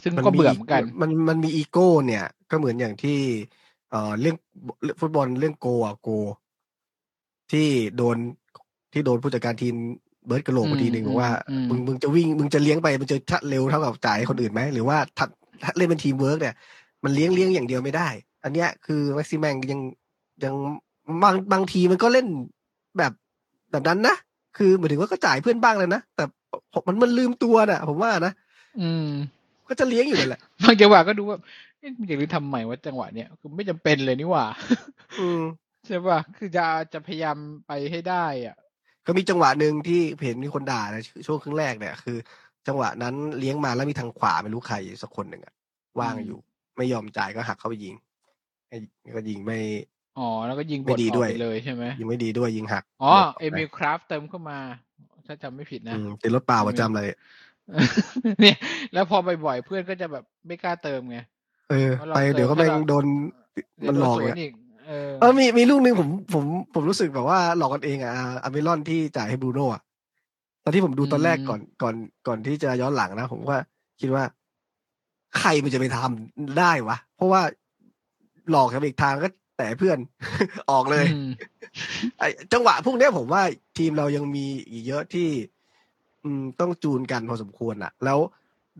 [0.02, 3.19] ซึ่งก็เบื่อเหมือนกัน มันมันมีอีโก้เนี่ย ก็เหมือนอย่างที่
[3.90, 4.37] เอ่อเรื่อง
[5.00, 6.09] ฟุตบอลเรื่องโกอะโก
[7.52, 8.16] ที่โดน
[8.93, 9.75] ที่โดนผู้จัดการทีม
[10.26, 15.26] เบิร์ดกระโหลกมาทีหนึ่งอืมบอกว่าอืมมึงมึงจะวิ่งมึงจะเลี้ยงไปมันจะชัดเร็วเท่ากับจ่ายให้คนอื่นไหมหรือว่าถ้า
[15.62, 16.54] ถ้าเล่นเป็นทีมเวิร์กเนี่ย
[17.04, 18.09] มันเลี้ยงเลี้ยงอย่างเดียวไม่ได้
[18.45, 19.81] อันเนี้ยคือแม็กซิแมงยัง
[20.45, 20.54] ยัง
[21.23, 22.26] บางบางทีมันก็เล่น
[22.99, 23.12] แบบ
[23.70, 24.16] แบบนั้นนะ
[24.56, 26.25] คือหมายถึงว่าก็จ่ายเพื่อนบ้างเลยนะแต่
[26.87, 28.32] มันมันลืมตัวน่ะ ผมว่านะ
[28.80, 29.08] อืม
[29.68, 31.38] ก็จะเลี้ยงอยู่นั่นแหละบางจังหวะก็ดูว่า
[31.78, 34.46] เอ๊ะมันจะรู้ทำใหม่ว่าจังหวะเนี้ยคือไม่จำเป็นเลยนี่หว่า
[35.20, 35.42] อืม
[35.87, 38.56] ใช่ป่ะคือจะจะพยายามไปให้ได้อะ
[39.06, 42.16] ก็มีจังหวะหนึ่งที่เห็นมีคนด่านะช่วงครึ่งแรกเนี่ยคือ
[42.66, 45.54] จังหวะนั้นเลี้ยงมาแล้วมีทางขวาไม่รู้ใครสักคนหนึ่งอะ
[46.00, 46.38] ว่างอยู่
[46.76, 47.94] ไม่ยอมจ่ายก็หักเข้าไปยิง
[48.68, 48.78] ไอ้
[49.16, 49.58] ก็ยิงไม่
[50.18, 54.59] อ๋อ แล้วก็ยิงบไม่ทดีออกด้วยไปเลยใช่ไหมยิงไม่ดีด้วยยิงหัก อ๋อหลบกไปเอมิลคราฟเติมเข้ามา
[55.26, 57.09] ถ้าจำไม่ผิดนะอืมติดรถเปล่าประจำเลย
[58.40, 58.56] เนี่ย
[58.92, 61.18] แล้วพอบ่อยๆเพื่อนก็จะแบบไม่กล้าเติมไง
[61.71, 63.04] เออเพราะเราไปเดี๋ยวก็แม่งเติมโดน
[63.88, 64.52] มันหลอกเดี๋ยวโดนสวเนี่ยนอีก
[64.87, 66.44] เออเออมีมีลูกหนึ่งผมผม
[66.75, 69.83] ผมรู้สึกแบบว่าหลอกกันเองอะอาเมรอนที่จ่ายให้บรูโน่อะ
[70.64, 71.94] ตอนที่ผมดูตอนแรกก่อนก่อน
[72.26, 73.59] ก่อนที่จะย้อนหลังนะ ผมว่า
[74.00, 74.25] คิดว่า
[75.38, 77.40] ใครมันจะไปทำได้วะ เพราะว่า
[78.50, 79.99] หลอกกันอีกทางก็ แต่เพื่อน
[80.70, 81.28] ออกเลยอืม
[82.18, 83.42] ไอ้จังหวะพวกเนี้ยผมว่า
[83.78, 85.28] ทีมเรายังมีอีกเยอะที่
[86.25, 88.18] อืมต้องจูนกันพอสมควรอะแล้ว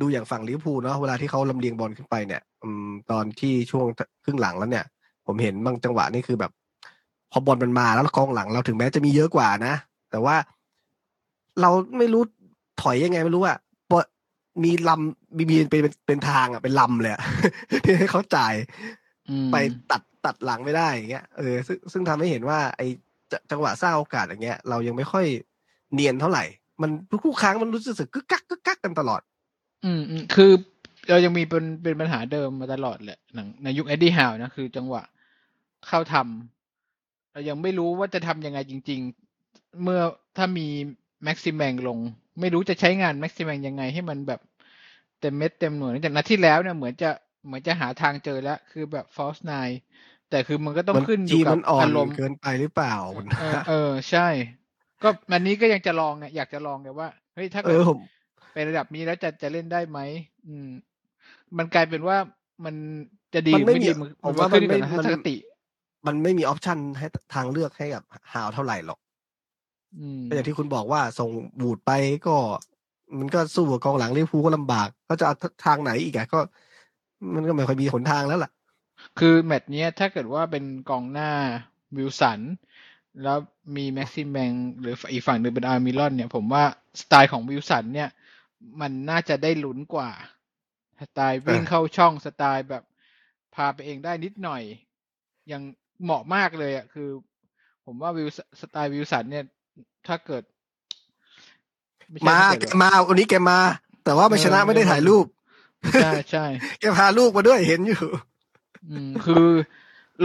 [0.01, 3.87] ดูอย่างฝั่งลิเวอร์พูลเนาะเวลาที่เขาลำเลียงบอลขึ้นไปเนี่ย อืม ตอนที่ช่วง
[4.25, 4.85] ครึ่งหลังแล้วเนี่ย
[5.27, 6.53] ผมเห็นบางจังหวะนี่คือแบบ
[7.33, 9.75] พอบอลมันมาแล้วกองหลังเราถึงแม้จะมีเยอะกว่านะ
[10.11, 10.37] แต่ว่า
[11.61, 12.23] เราไม่รู้
[12.83, 13.59] ถอยยังไงไม่รู้อะ
[13.91, 14.05] ปะ
[14.65, 17.23] มีลำมีมีเป็นเป็นเป็นทางอะเป็นลำเลยอะ
[17.85, 18.55] ที่ให้เขาจ่าย
[19.29, 19.57] อืมไป
[19.91, 22.83] ตัด ตัดหลังไม่ได้อย่างเงี้ยเออซึ่งซึ่งทำให้เห็นว่า ไอ
[23.31, 25.27] จจังหวะสร้างโอกาสอย่างเงี้ย เรายังไม่ค่อย
[25.95, 26.45] เนียนเท่าไหร่
[26.83, 26.91] มัน
[27.27, 29.23] ทุกๆครั้งมันรู้สึกกึกกักกึกกักกันตลอด
[29.85, 30.53] อืมอืมคือ
[31.11, 35.03] เรายังมีเป็นเป็นปัญหาเดิมมาตลอดแหละหนังในยุคเอ็ดดี้ฮาวนะคือจังหวะ
[35.87, 39.01] เข้าทำเรายังไม่รู้ว่าจะทำยังไงจริง
[39.41, 40.01] ๆ เมื่อ
[40.37, 40.69] ถ้ามี
[41.25, 41.99] แม็กซิแมงลง
[42.41, 44.41] ไม่รู้จะใช้งานแม็กซิแมงยังไงให้มันแบบ
[45.21, 47.11] เต็มเม็ดเต็มหน่วยจากนัดที่แล้วเนี่ยเหมือนจะ
[47.47, 49.53] เหมือนจะหาทางเจอแล้ว คือแบบ false nine
[50.35, 52.95] แต่คือมันก็ต้องขึ้นอยู่กับอารมณ์เกินไปหรือเปล่า
[53.41, 54.27] เออเออใช่
[55.03, 57.77] ก็มันนี้ก็ยังจะลองเนี่ยอยากจะลองเนี่ยว่าเฮ้ยถ้าเกิด
[58.55, 59.99] เป็นระดับนี้แล้วจะจะเล่นได้ไหม
[60.47, 60.69] อืม
[61.59, 62.17] มันกลายเป็นว่า
[62.65, 62.75] มัน
[63.35, 63.89] จะดีไม่ดี
[64.25, 65.37] ผมว่ามันไม่ทัศนติ
[66.07, 68.99] มันไม่มีออปชันให้ทางเลือกให้กับหาวเท่าไหร่หรอก
[70.29, 71.91] ก็อย่างที่คุณบอกว่าส่งบูดไป
[72.27, 72.37] ก็
[73.19, 76.39] มันก็สู้กับกองหลังลิเวอร์พูลก็ลำบาก ก็จะเอาทางไหนอีกอะก็
[77.35, 78.51] มันก็ไม่ค่อยมีหนทางแล้วล่ะ
[79.19, 81.31] คือแมตช์นี้ถ้าเกิดว่าเป็นกองหน้า
[81.97, 82.41] วิลสัน
[83.23, 83.39] แล้ว
[83.77, 86.65] มีแม็กซิแมงหรืออีกฝั่งหนึ่งเป็นอัลมิรอนเนี่ย ผมว่า
[87.01, 88.09] สไตล์ของวิลสันเนี่ย
[88.81, 90.11] มันน่าจะได้ลุ้นกว่า
[91.01, 92.83] สไตล์วิ่งเข้าช่องสไตล์แบบ
[93.55, 94.63] พาไปเองได้นิดหน่อย
[95.53, 95.63] ยัง
[96.03, 97.09] เหมาะมากเลยอะคือ
[97.85, 98.29] ผมว่าวิว
[98.61, 99.45] สไตล์วิลสันเนี่ย
[100.07, 100.43] ถ้าเกิด
[102.29, 102.39] มา
[102.83, 103.59] มาวันนี้แกมา
[104.05, 105.27] แต่ว่าไม่ชนะไม่ได้ถ่ายรูป
[106.03, 106.45] ใช่ใช่
[106.81, 108.03] แกพาลูกมาด้วยเห็นอยู่
[108.91, 109.49] อืมคือ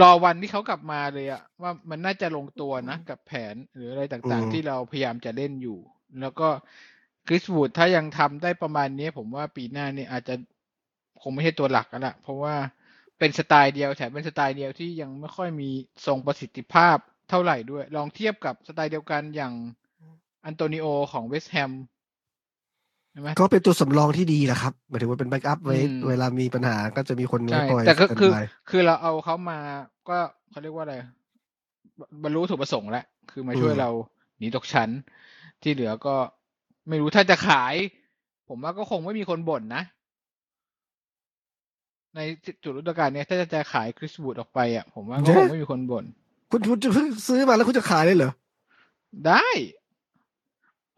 [0.00, 5.78] รอวันที่เขากลับมาเลยอะว่ามันน่าจะลงตัวนะ กับแผนหรืออะไรต่างๆ ที่เราพยายามจะเล่นอยู่
[6.20, 6.48] แล้วก็
[7.26, 10.34] คริสวูดถ้ายังทำได้ประมาณนี้ผมว่าปีหน้านี่อาจจะ
[11.22, 12.54] คงไม่ใช่ตัวหลักแล้วละเพราะว่า
[13.18, 15.70] เป็นสไตล์เดียวแถมเป็นสไตล์เดียวที่ยังไม่ค่อยมี
[16.06, 16.96] ทรงประสิทธิภาพ
[17.30, 19.54] เท่าไหร่ด้วย ลองเทียบกับสไตล์เดียวกันอย่าง
[20.46, 21.72] อันโตนิโอของเวสต์แฮม
[23.40, 25.76] ก็เป็นตัวสำรองที่ดีแหละครับหมายถึงว่าเป็น backup ไว้
[26.08, 28.30] เวลามีปัญหาก็จะมีคนคอยแต่ก็คือ
[28.70, 29.58] คือเราเอาเขามา
[30.08, 30.18] ก็
[30.50, 30.96] เขาเรียกว่าอะไร
[32.22, 33.90] บรรลุถูกประสงค์แล้ว คือมาช่วยเรา
[34.38, 34.88] หนีตกชั้น
[35.62, 36.14] ที่เหลือก็
[36.88, 37.74] ไม่รู้ถ้าจะขาย
[38.48, 39.82] ผมว่าก็คงไม่มีคนบ่นนะ
[42.14, 42.20] ใน
[42.62, 46.04] จุดรุดการเนี้ยถ้าจะขายคริสบูดออกไปอะผมว่าก็คงไม่มีคนบ่น
[46.50, 48.32] คุณคุณจะเพิ่งซื้อมาแล้วคุณจะขายเลยเหรอ
[49.26, 49.48] ได้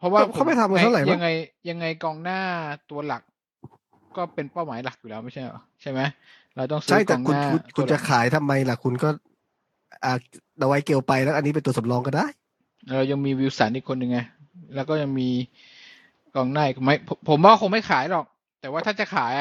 [0.03, 1.29] เพราะว่าเขาไม่ทำมาเท่าไหร่ยังไง
[1.69, 2.39] ยังไงกองหน้า
[2.89, 3.21] ตัวหลัก
[4.17, 5.99] ก็เป็นเป้าหมายหลักอยู่แล้วไม่ใช่หรอใช่ไหม
[6.55, 7.43] เราต้องซื้อกองหน้า
[7.75, 9.09] คุณจะขายทำไมล่ะคุณก็
[10.03, 10.13] อ่า
[10.59, 12.27] เอาไว้เกลไปแล้วอันนี้เป็นตัวสำรองก็ได้
[12.95, 14.19] เรายังมีวิวสันอีกคนหนึ่งไง
[14.75, 15.29] แล้วก็ยังมี
[16.35, 16.95] กองหน้าไม่
[17.29, 18.25] ผมว่าคงไม่ขายหรอก
[18.61, 19.33] แต่ว่าถ้าจะขาย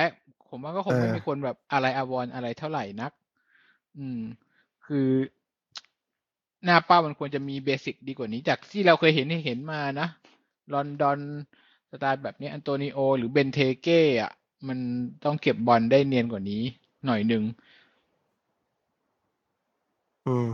[0.50, 3.12] ผมว่าก็คงไม่มีคนแบบอะไรอาวรอะไรเท่าไหร่นัก
[3.98, 4.20] อืม
[4.86, 5.08] คือ
[6.64, 10.08] หน้าเป้ามันควรจะมีเบสิกดีกว่านี้จากที่เราเคยเห็นเห็นมานะ
[10.74, 11.18] ลอนดอน
[11.90, 14.32] สไตล์แบบนี้อันโตนิโอ หรือเบนเทเก้อะ
[14.68, 14.78] มัน
[15.24, 16.62] ต้องเก็บบอลได้เนียนกว่านี้
[17.06, 17.42] หน่อยหนึ่ง
[20.26, 20.48] อืม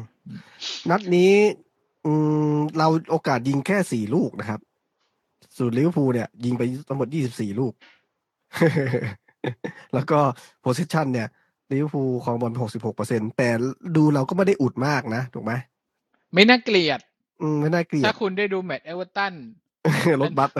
[0.91, 1.35] นัดนี้
[2.07, 2.13] อื
[2.55, 4.61] ม เราโอกาสยิงแค่สี่ลูกนะครับ
[5.57, 7.73] ส่วนลิเวอร์พูลเนี่ย ยิงไปทั้งหมดยี่สิบสี่ลูก
[9.95, 10.19] แล้วก็
[10.63, 11.29] possession เนี่ย
[11.73, 13.49] ลิเวอร์พูลครองบอลหกสิบหกเปอร์เซ็นแต่
[13.97, 15.53] ดูเราก็ไม่ได้อุดมากนะ ถูกไหม
[16.35, 17.01] ไม่น่าเกลียด
[17.43, 19.35] อืม ไม่น่าเกลียด ถ้าคุณได้ดูแมตช์เอเวอร์ตัน
[20.21, 20.51] รถบัส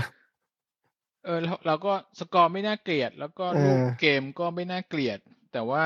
[1.25, 5.19] เออเราก็สกอร์ไม่น่าเกลียด แล้วก็ลูกเกมก็ไม่น่าเกลียด
[5.53, 5.83] แต่ว่า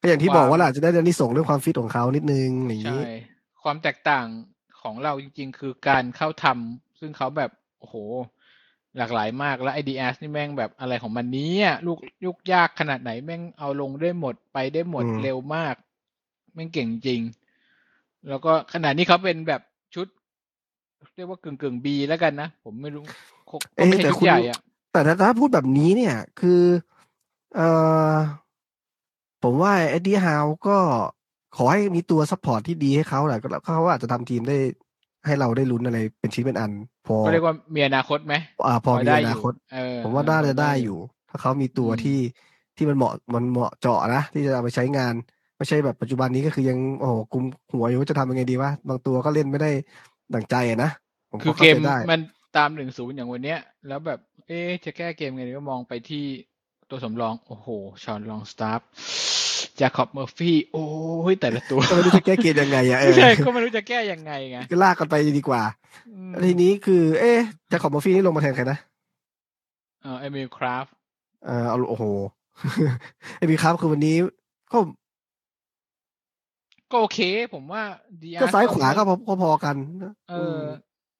[0.00, 3.12] ก็อย่างที่บอกว่าเราจะได้เรื่องนี้ส่งเรื่องความฟิตของเขานิดนึงอย่างนี้ใช่
[3.62, 4.26] ความแตกต่าง
[4.82, 7.96] ของเราจริง ๆ คือการเข้าทำซึ่งเขาแบบโอ้โห
[8.98, 15.74] หลากหลายมากแล้ว ideas นี่แม่งแบบอะไรของมันนี้อะลูกยุกยากขนาดไหนแม่งเอาลงได้หมดไปได้หมดเร็วมาก
[16.54, 17.20] แม่งเก่งจริง
[18.28, 19.71] แล้วก็ขนาดนี้เขาเป็นแบบชุด
[21.16, 23.04] เรียกว่ากึ่งกึ่งบีแล้วกันนะ ผมไม่รู้
[23.78, 24.58] ก็ไม่ใช่ชุดใหญ่อะ
[24.92, 26.62] แต่ถ้าพูดแบบนี้เนี่ย คือ
[27.56, 27.60] เอ
[28.12, 28.14] อ
[29.42, 30.76] ผมว่าเอ็ดดี้ฮาวก็
[31.56, 34.58] ขอให้มีตัว support ที่ดีให้เขาแหละก็เขาอาจจะทำทีมได้
[35.26, 36.72] ให้เราได้ลุ้นอะไรเป็นชิ้นเป็นอัน
[37.06, 38.34] พอเรียกว่ามีอนาคตไหม
[38.66, 39.52] อ่า พอมีอนาคต
[40.04, 42.18] ผมว่าน่าจะได้อยู่ ถ้าเขามีตัวที่
[42.76, 45.14] ที่มันเหมาะมันเหมาะเจาะนะที่จะเอาไปใช้งาน
[45.56, 49.70] ไม่ใช่แบบปัจจุบันนี้ก็คือยังโอ้โหกุมหัวอยู่ว่าจะทำยังไงดีวะบางตัวก็เล่นไม่ได้
[50.34, 50.90] ดังใจนะ
[51.42, 51.76] คือเกม
[52.10, 52.20] มัน
[52.56, 56.24] ตามหนึ่งศูนย์อย่างวันเนี้ย แล้วแบบ เอ๊จะแก้เกมไงก็มองไปที่
[56.90, 57.68] ตัวสำรอง โอ้โห
[58.04, 58.88] ชอนลองสตาร์
[59.80, 60.84] จาคอบเมอร์ฟี่ โอ้
[61.32, 65.62] ยแต่ละตัวก็ไม่รู้จะแก้เกมยังไงอะใช่ก็ไม่รู้จะแก้ยังไงไงก็ลากกันไปดีกว่า
[66.44, 67.32] ทีนี้คือ เอ๊
[67.70, 68.78] จาคอบเมอร์ฟี่นี่ลงมาแทนใครนะ
[70.02, 70.86] เออเอมิลคราฟ
[71.46, 72.04] เออเอาโอ้โห
[73.38, 74.16] เอมิลคราฟคือวันนี้
[74.72, 74.78] ก็
[76.92, 77.20] ก็โอเค
[77.54, 77.82] ผมว่า
[78.22, 79.02] ดีก็ซ้ายขวาก็
[79.42, 79.76] พอๆกัน
[80.30, 80.60] เออ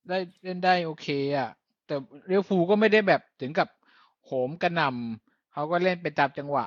[0.08, 1.50] ได้เล่นได้โอเค อะ
[1.86, 3.68] แต่เรียวฟูก็ไม่ได้แบบถึงกับ
[4.24, 6.64] โหมกระหน่ำเขาก็เล่นไปตามจังหวะ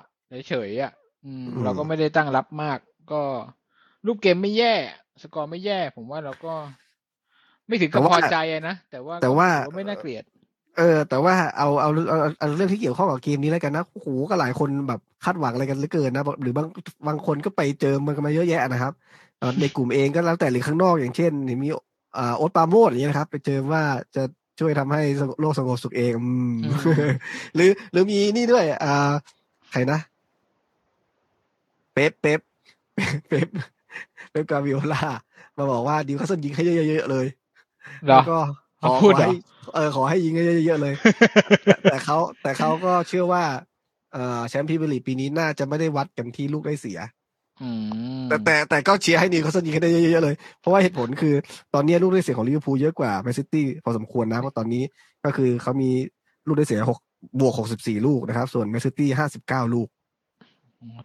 [0.47, 0.91] เฉยๆอะ
[1.25, 2.79] อืม เราก็ไม่ได้ตั้งรับมาก
[3.11, 3.21] ก็
[4.05, 4.73] รูปเกมไม่แย่
[5.21, 6.53] สกอร์ไม่แย่ ผมว่าเราก็
[7.67, 8.37] ไม่ถึงกับพอใจ
[8.69, 10.23] นะแต่ว่าแต่ว่าไม่น่าเกลียด
[10.77, 16.67] เออ แต่ว่าเอาเอาเอาเอาเรื่องที่เกี่ยวข้องกับเกมนี้แล้วกันนะโอ้โหก็หลายคนแบบคาดหวังอะไรกันเหลือเกินนะหรือบาง
[17.07, 18.93] บางคนก็ไปเจอมันกันมาเยอะแยะนะครับ
[19.61, 21.31] ในกลุ่มเองก็แล้วแต่หรือข้างนอกอย่างเช่น
[21.63, 21.67] มี
[22.17, 23.83] อ่าโอ๊ตปาโมดอย่างเงี้ยนะครับ ไปเจอว่า
[24.15, 24.23] จะ
[24.59, 25.01] ช่วยทำให้
[25.39, 26.11] โลกสงบสุขเอง
[27.55, 29.11] หรือ หรือมีนี่ด้วย อ่า
[29.71, 29.99] ใครนะ
[31.93, 32.39] เป๊ปเป๊ป
[33.29, 33.47] เป๊ป
[34.31, 35.03] เป๊ปกวาร์ดิโอลา
[35.57, 37.25] มาบอกว่านิวคาสเซิลยิงให้เยอะๆเลย
[38.07, 38.37] แล้วก็
[38.85, 39.29] ขอให้
[39.75, 40.33] เออขอให้ยิง
[40.65, 40.93] เยอะๆเลย
[41.83, 43.43] แต่เขาแต่เขาก็เชื่อว่า
[44.13, 46.99] เออแชมป์พรีเมียร์ลีกปีนี้น่าจะไม่ได้วัดกันที่ลูกได้เสีย
[48.27, 51.35] แต่แต่แต่ก็เชียร์ให้นิวคาสเซิลยิงให้ได้เยอะๆเลย เพราะว่าเหตุผลคือ
[51.73, 54.83] ตอนนี้ลูกได้เสียของลิเวอร์พูลเยอะกว่าแมนซิตี้พอสมควรนะเพราะตอนนี้
[55.25, 55.89] ก็คือเขามี
[56.47, 56.99] ลูกได้เสียหก
[57.39, 59.87] บวกหกสิบสี่ลูกนะครับ ส่วนแมนซิตี้ห้าสิบเก้าลูก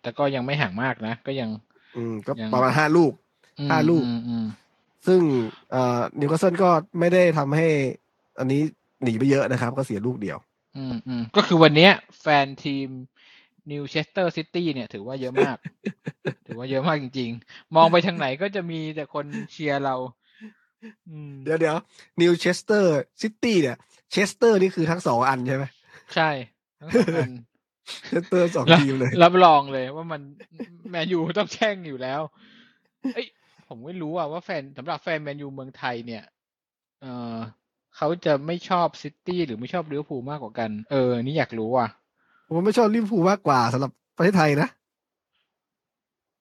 [0.03, 1.49] แต่ก็ยังไม่ห่างมากนะ ก็ยัง
[1.97, 3.13] อืมก็ประมาณห้าลูก
[3.71, 4.05] ห้าลูก
[5.07, 5.21] ซึ่ง
[5.71, 7.69] เอ่อนิวคาสเซิลก็ไม่ได้ทำให้
[8.39, 8.63] อันนี้
[9.03, 10.39] หนีไปเยอะนะครับ ก็เสียลูกเดียว
[10.77, 11.89] อืมอืมก็คือวันนี้
[12.21, 12.89] แฟนทีม
[13.71, 15.57] นิวเชสเตอร์ซิตี้เนี่ย ถือว่าเยอะมาก
[16.47, 19.97] ถือว่าเยอะมากจริง ๆ มองไปทางไหนก็จะมีแต่คนเชียร์เรา
[21.45, 21.77] เดี๋ยวเดี๋ยว
[22.21, 23.77] นิวเชสเตอร์ซิตี้เนี่ย
[24.13, 25.65] เชสเตอร์นี่คือทั้งสองอันใช่ไหม
[26.15, 26.31] ใช่
[26.81, 27.33] ทั้งสองอัน
[28.07, 30.21] เชสเตอร์สองทีมเลย รับรองเลยว่ามัน
[30.91, 32.21] แมนยูต้องแช่งอยู่แล้ว
[33.15, 33.27] เอ้ย
[33.71, 36.25] ผมไม่รู้อะว่าแฟนสำหรับแฟนแมนยูเมืองไทยเนี่ย
[37.03, 37.37] เออ
[37.97, 41.89] เขาจะไม่ชอบซิตี้หรือไม่ชอบลิเวอร์พูลมากกว่ากัน เออ นี่อยากรู้อะ
[42.47, 44.69] ผมไม่ชอบลิเวอร์พูลมากกว่าสำหรับประเทศไทยนะ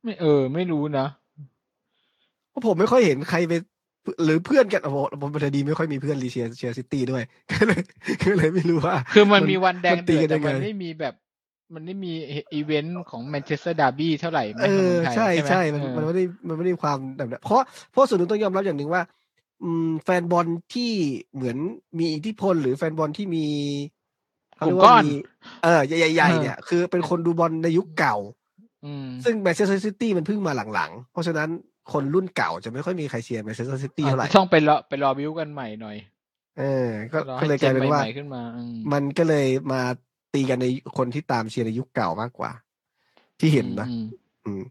[0.04, 1.08] ไม่เออ ไม่รู้นะ
[2.50, 3.54] เพราะผมไม่ค่อยเห็นใครไป
[4.24, 7.82] หรือเพื่อนกันโอ้โหผมเป็นดีไม่ค่อยมีเพื่อนรีเชียร์เชียร์ซิตี้ด้วยก็เลย
[8.24, 11.14] ก็เลยไม่รู้ว่า คือมันมีวันแดงเดือดแต่มันไม่มีแบบ
[11.74, 12.14] มันไม่มี
[12.54, 19.02] อีเวนต์ของแมนเชสเตอร์ดาร์บี้เท่าไหร่เออใช่ใช่มันมันไม่ได้มันไม่ได้ความแบบนั้นเพราะเพราะส่วนหนึ่งต้องยอมรับอย่างหนึ่งว่า
[19.64, 20.92] อืมแฟนบอลที่
[21.36, 21.58] เหมือน
[22.00, 23.46] มีอิทธิพล หรือแฟนบอลที่มี
[24.56, 25.12] เขาเรียกว่ามี
[25.64, 28.18] เออใหญ่ๆเนี่ย คือเป็นคนดูบอลในยุคเก่า
[29.24, 31.50] ซึ่งแมนเชสเตอร์ซิตี้มันเพิ่งมาหลังๆ เพราะฉะนั้น
[31.94, 35.98] คนรุ่นเก่าจะไม่ค่อยมีใครเชียร์แมนเชสเตอร์ซิตี้เท่าไหร่ต้องไปรอไปรอวิวกันใหม่หน่อย
[36.60, 36.90] เออ
[37.42, 38.02] ก็เลยกลายเป็นว่า
[38.94, 39.82] มันก็เลยมา
[40.34, 40.66] ตีกันใน
[40.98, 42.52] คนที่ตามเชียร์ในยุคเก่ามากกว่า
[43.40, 43.88] ที่เห็นนะ
[44.46, 44.62] อืม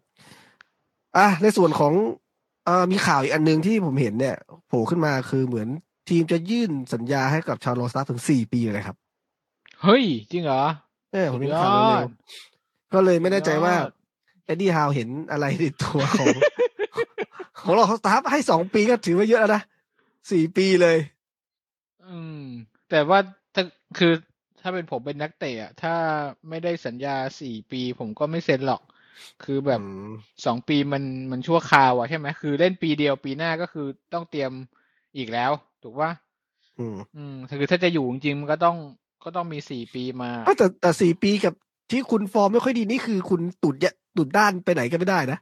[1.16, 1.92] อะในส่วนของ
[2.64, 5.68] เอ่อมีข่าวอีกอันหนึ่งที่ผมเห็นเนี่ยโผล่ขึ้นมาคือเหมือน
[6.08, 8.96] ทีมจะยื่นสัญญาให้กับลองสตาฟฟ์ถึงสี่ปีเลยครับ
[9.82, 10.62] เฮ้ย จริงเหรอ
[11.12, 12.08] เออผมมีข่าวเร็ว
[12.94, 13.74] ก็เลยไม่แน่ใจว่า
[14.44, 16.28] เอ็ดดี้ฮาวเห็นอะไรในตัวของ
[17.60, 19.62] ของเราสตาร์ให้สองปีก็ถือว่าเยอะแล้วนะ
[20.30, 20.98] สี่ปีเลย
[22.06, 22.42] อืม
[22.90, 23.18] แต่ว่า
[23.54, 23.64] ถ้า
[23.98, 24.12] คือ
[24.62, 25.94] ถ้าเป็นผมเป็นนักเตะอะถ้า
[26.48, 28.82] ไม่ได้สัญญาสี่ปีผมก็ไม่เซ็นหรอก
[29.44, 29.80] คือแบบ
[30.44, 34.52] สองปีมันมันชั่วคราวอะใช่ไหมคือเล่นปีเดียวปีหน้าก็คือต้องเตรียม
[35.16, 35.50] อีกแล้ว
[35.82, 36.10] ถูกว่า
[36.78, 38.76] อืม อืมคือถ้าจะอยู่จริงมันก็ต้อง
[39.24, 41.54] ก็ต้องมีสี่ปีมาแต่แต่สี่ปีกับ
[41.90, 45.38] ที่คุณฟอร์มไม่ค่อยดีนี่คือคุณตุดยตุดด้านไปไหนก็ไม่ได้นะ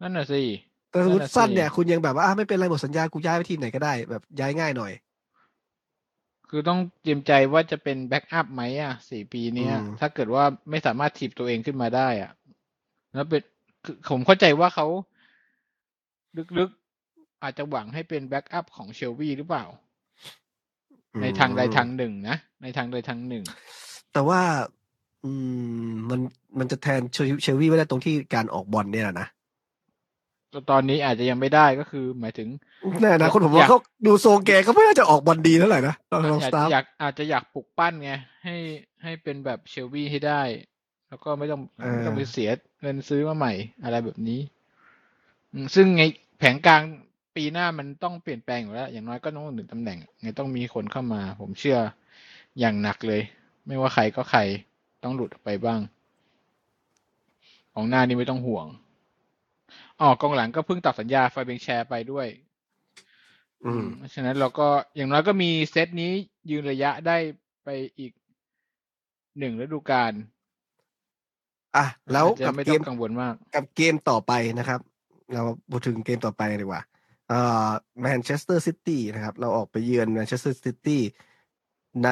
[0.00, 0.42] นั่นน่ะสิ
[0.90, 4.92] แต่สมมติสั้นเนี่ย คุณยังแบบว่าไม่เป็นไรหมดสัญญากูย้ายไปทีมไหนก็ได้แบบย้ายง่ายหน่อย
[6.50, 12.32] คือต้องเตรียมใจว่าจะเป็นแบ็กอัพไหมอะสี่ปีเนี้ย ถ้าเกิดว่าไม่สามารถถีบตัวเองขึ้นมาได้อะ
[13.14, 13.42] แล้วเป็น
[14.10, 14.86] ผมเข้าใจว่าเขา
[16.58, 19.64] ลึกๆ อาจจะหวังให้เป็นแบ็กอัพของเชลวีหรือเปล่า
[21.22, 23.44] ในทางใดทางหนึ่งนะ ในทางใดทางหนึ่ง
[24.12, 24.40] แต่ว่า
[25.24, 25.30] อื
[25.88, 26.20] มมัน
[26.58, 29.28] มันจะแทนเชลวีไม่ได้ตรงที่การออกบอลเนี่ยนะ
[30.70, 32.48] ตอนนี้อาจจะยังไม่ได้ก็คือหมายถึง
[33.00, 38.12] แน่นะคนผมว่าเขาดูโซงแกก็ไม่น่าจะออกบอลดีเท่าไหร่นะตอนสตาร์อยากอาจจะอยากปลุกปั้นไง
[38.44, 38.56] ให้
[39.02, 40.42] ให้เป็นแบบเชลวีให้ได้
[41.08, 42.50] แล้วก็ไม่ต้องไม่ต้องไปเสีย
[42.82, 43.52] เงินซื้อมาใหม่
[43.84, 44.40] อะไรแบบนี้
[45.74, 46.02] ซึ่งไง
[46.38, 46.82] แผงกลาง
[47.36, 51.78] ปีหน้ามันต้องเปลี่ยนแปลงอยู่แล้ว อย่างน้อยก็ต้องหนึ่งตำแหน่งไงต้องมีคนเข้ามา ผมเชื่อ
[52.58, 53.22] อย่างหนักเลย
[53.66, 54.40] ไม่ว่าใครก็ใคร
[55.02, 55.80] ต้องหลุดออกไปบ้าง
[57.74, 58.66] ของหน้านี่ไม่ต้องห่วง
[60.00, 62.26] อ๋อกองหลังก็เพิ่งตัดสัญญาไฟเบงแชร์ไปด้วย
[63.64, 63.84] อืม
[64.14, 66.10] ฉะนั้นเราก็อย่างน้อยก็มีเซตนี้
[66.50, 67.16] ยืนระยะได้
[67.64, 68.12] ไปอีก
[69.38, 70.12] หนึ่งฤดูกาล
[71.76, 74.80] อะแล้วกับเกมกังวลมาก กับเกมต่อไปนะครับ
[75.34, 76.82] เราพูดถึงเกมต่อไปดีกว่า
[77.28, 77.68] เอ่อ
[78.00, 81.02] แมนเชสเตอร์ซิตี้นะครับ เราออกไปเยือนแมนเชสเตอร์ซิตี้
[82.04, 82.10] ใน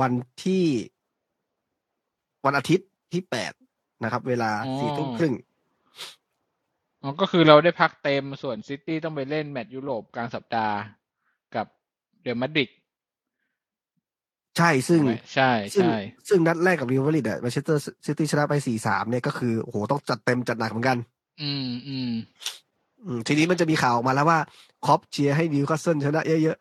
[0.00, 0.12] วัน
[0.44, 0.66] ที่
[2.44, 3.52] วันอาทิตย์ที่แปด
[4.02, 5.34] นะครับ เวลาสี่ทุ่มครึ่ง
[7.02, 10.76] อ๋อก็คือเราได้พักเต็มส่วนซิตี้ต้องไปเล่นแมตช์ยุโรปกลางสัปดาห์
[11.54, 11.66] กับ
[12.22, 12.70] เรอัลมาดริด
[14.58, 15.00] ใช่ซึ่ง
[15.34, 15.94] ใช่ใช่
[16.28, 20.98] ซึ่งนัดแรกกับเรอัลมาดริดอะแมนเชสเตอร์ซิตี้ชนะไปสี่สามเนี่ยก็คือโอ้โหต้องจัดเต็มจัดหนักเหมือนกัน
[21.42, 22.10] อืมอืม
[23.04, 24.38] อืมทีนี้มันจะมีข่าวออกมาแล้วว่า
[24.86, 26.56] คล็อปป์เชียร์ให้นิวคาสเซิลชนะเยอะ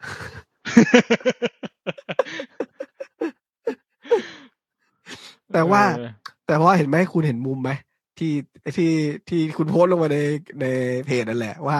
[5.53, 6.09] แต่ว่าเออ
[6.47, 7.69] แต่ว่าเห็นไหมคุณเห็นมุมไหม
[8.17, 8.33] ที่
[8.77, 8.91] ที่
[9.29, 10.19] ที่คุณโพสต์ลงมาใน
[10.61, 10.65] ใน
[11.05, 11.77] เพจนั่นแหละ ว่า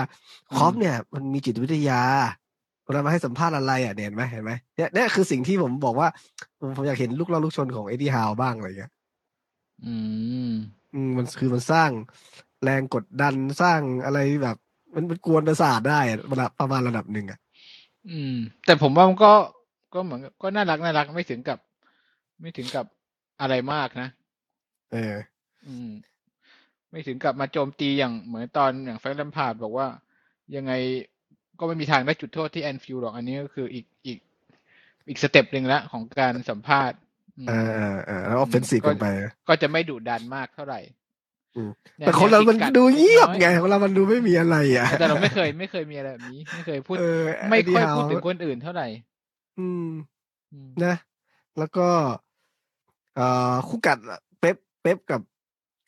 [0.58, 2.02] คล็อปป์เนี่ย มันมีจิตวิทยา
[2.86, 6.08] เวลามาให้สัมภาษณ์อะไรอะเนี่ยเห็นไหมเห็นไหมเนี่ยเนี่ยคือสิ่งที่ผมบอกว่า
[6.60, 8.92] ผมผมอยากเห็นลูกล่อลูกชนของเอ็ดดี้ฮาวบ้างอะไรอย่างเงี้ย
[9.86, 9.96] อื
[10.50, 10.52] ม
[10.94, 11.90] อืมมันคือมันสร้าง
[12.64, 14.58] แรงกดดันสร้างอะไรแบบ
[14.94, 17.40] มันมันกวนประสาทได้อะระดับประมาณระดับหนึ่งอะ
[18.10, 19.34] อืม แต่ผมว่ามันก็
[19.94, 21.60] ก็เหมือนกับก็น่ารักน่ารักไม่ถึงกับ
[22.42, 22.86] ไม่ถึงกับ
[23.42, 24.10] อะไรมากนะ
[24.94, 25.16] เออ
[25.68, 25.90] อืม
[26.90, 29.88] ไม่ถึงกับมาโจมตีอย่างเหมือนตอนอย่างแฟรงค์แลมพาร์ดบอกว่า
[30.56, 30.72] ยังไง
[31.60, 34.18] ก็ไม่มีทางได้จุดโทษที่แอนฟิลด์หรอก อันนี้ก็คืออีกอีก
[35.08, 36.98] อีก step หนึ่งละของการสัมภาษณ์
[37.38, 39.08] อืมเออเออเออแล้ว offensive กันไป
[39.48, 40.80] ก็จะไม่ดุดันมากเท่าไหร่
[41.56, 48.88] อืมแนวแต่คนเรามันแวคิกัดูเงียบน้อไงของเรามันดูไม่มีอะไรอะ แต่เราไม่เคยไม่เคยมีอะไรแบบนี้ ไม่เคยพูดเออไม่ค่อย Eddie พูด Howe ถึงคนอื่นเท่าไหร่
[49.60, 49.90] อืม
[50.54, 50.96] อืมนะ
[51.58, 51.88] แล้วก็
[53.16, 53.98] เอ่อคู่กัด
[54.40, 55.22] เป๊ปเป๊ปกับ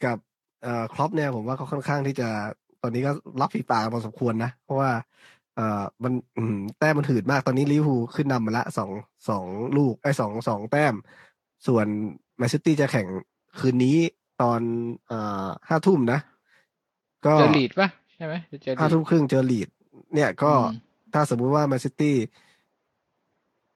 [0.06, 0.18] กับ
[0.64, 2.30] เอ่อคล็อปป์เนี่ยผมว่าเขาค่อนข้างที่จะ
[2.82, 4.92] ตอนนี้ก็รับฝีปากกันพอสมควรนะ เพราะว่า
[5.56, 8.92] เอ่อมันอืมแต้มมันหืดมากตอนนี้ลิเวอร์พูลขึ้นนำมาละสอง
[9.30, 9.46] สอง
[9.78, 10.94] ลูกไอ้สองสองแต้ม
[11.68, 11.86] ส่วน
[12.38, 13.08] แมนซิตี้จะแข่ง
[13.60, 13.98] คืนนี้
[14.42, 14.62] ตอน
[15.08, 16.20] เอ่อห้าทุ่มนะ
[17.26, 19.70] ก็เจอลีดส์ปะใช่ไหมจะเจอลีดส์ห้าทุ่มครึ่งเจอลีดส์
[20.14, 20.78] เนี่ยก็อืม
[21.14, 22.16] ถ้าสมมุติว่าแมนซิตี้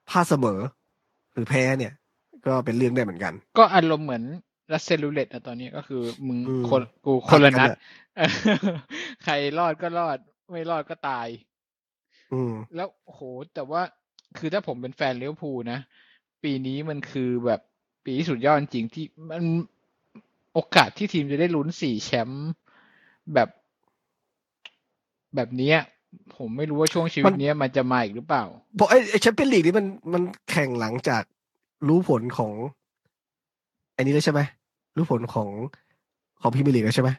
[0.10, 0.60] พลาดเสมอ
[1.34, 1.94] หรือแพ้เนี่ย
[2.46, 4.24] ก็เป็นเรื่องได้เหมือนกัน ก็อารมณ์เหมือน
[4.72, 7.78] Russian roulette อะตอนนี้ก็คือมึงอืมคนกูคนละนัดผัดกันอะ
[8.18, 8.28] เออ
[9.24, 10.18] ใครรอดก็รอด
[10.52, 11.28] ไม่รอดก็ตาย
[12.34, 13.22] อืมแล้วโอ้โห
[13.54, 13.82] แต่ว่า
[14.38, 15.80] คือถ้าผมเป็นแฟนลิเวอร์พูลนะ
[16.44, 17.62] ปีนี้มันคือแบบ
[18.06, 19.44] ปีที่สุดยอดจริงๆที่มัน
[20.54, 22.50] โอกาสที่ทีมจะได้ลุ้นสี่แชมป์
[23.34, 23.50] แบบ
[25.36, 25.78] แบบเนี้ย
[26.36, 31.24] ผมไม่รู้ว่าช่วงชีวิมัตนเนี้ยมันจะมาอีกหรือเปล่า เพราะไอ้ไอ้แชมเปี้ยนลีกนี่มันมันแข่งหลังจาก
[31.88, 32.54] รู้ผลของ
[33.96, 34.42] อันนี้แล้วใช่ไหม
[34.96, 35.50] รู้ผลของ
[36.42, 37.10] ของพรีเมียร์ลีกแล้วใช่ไหม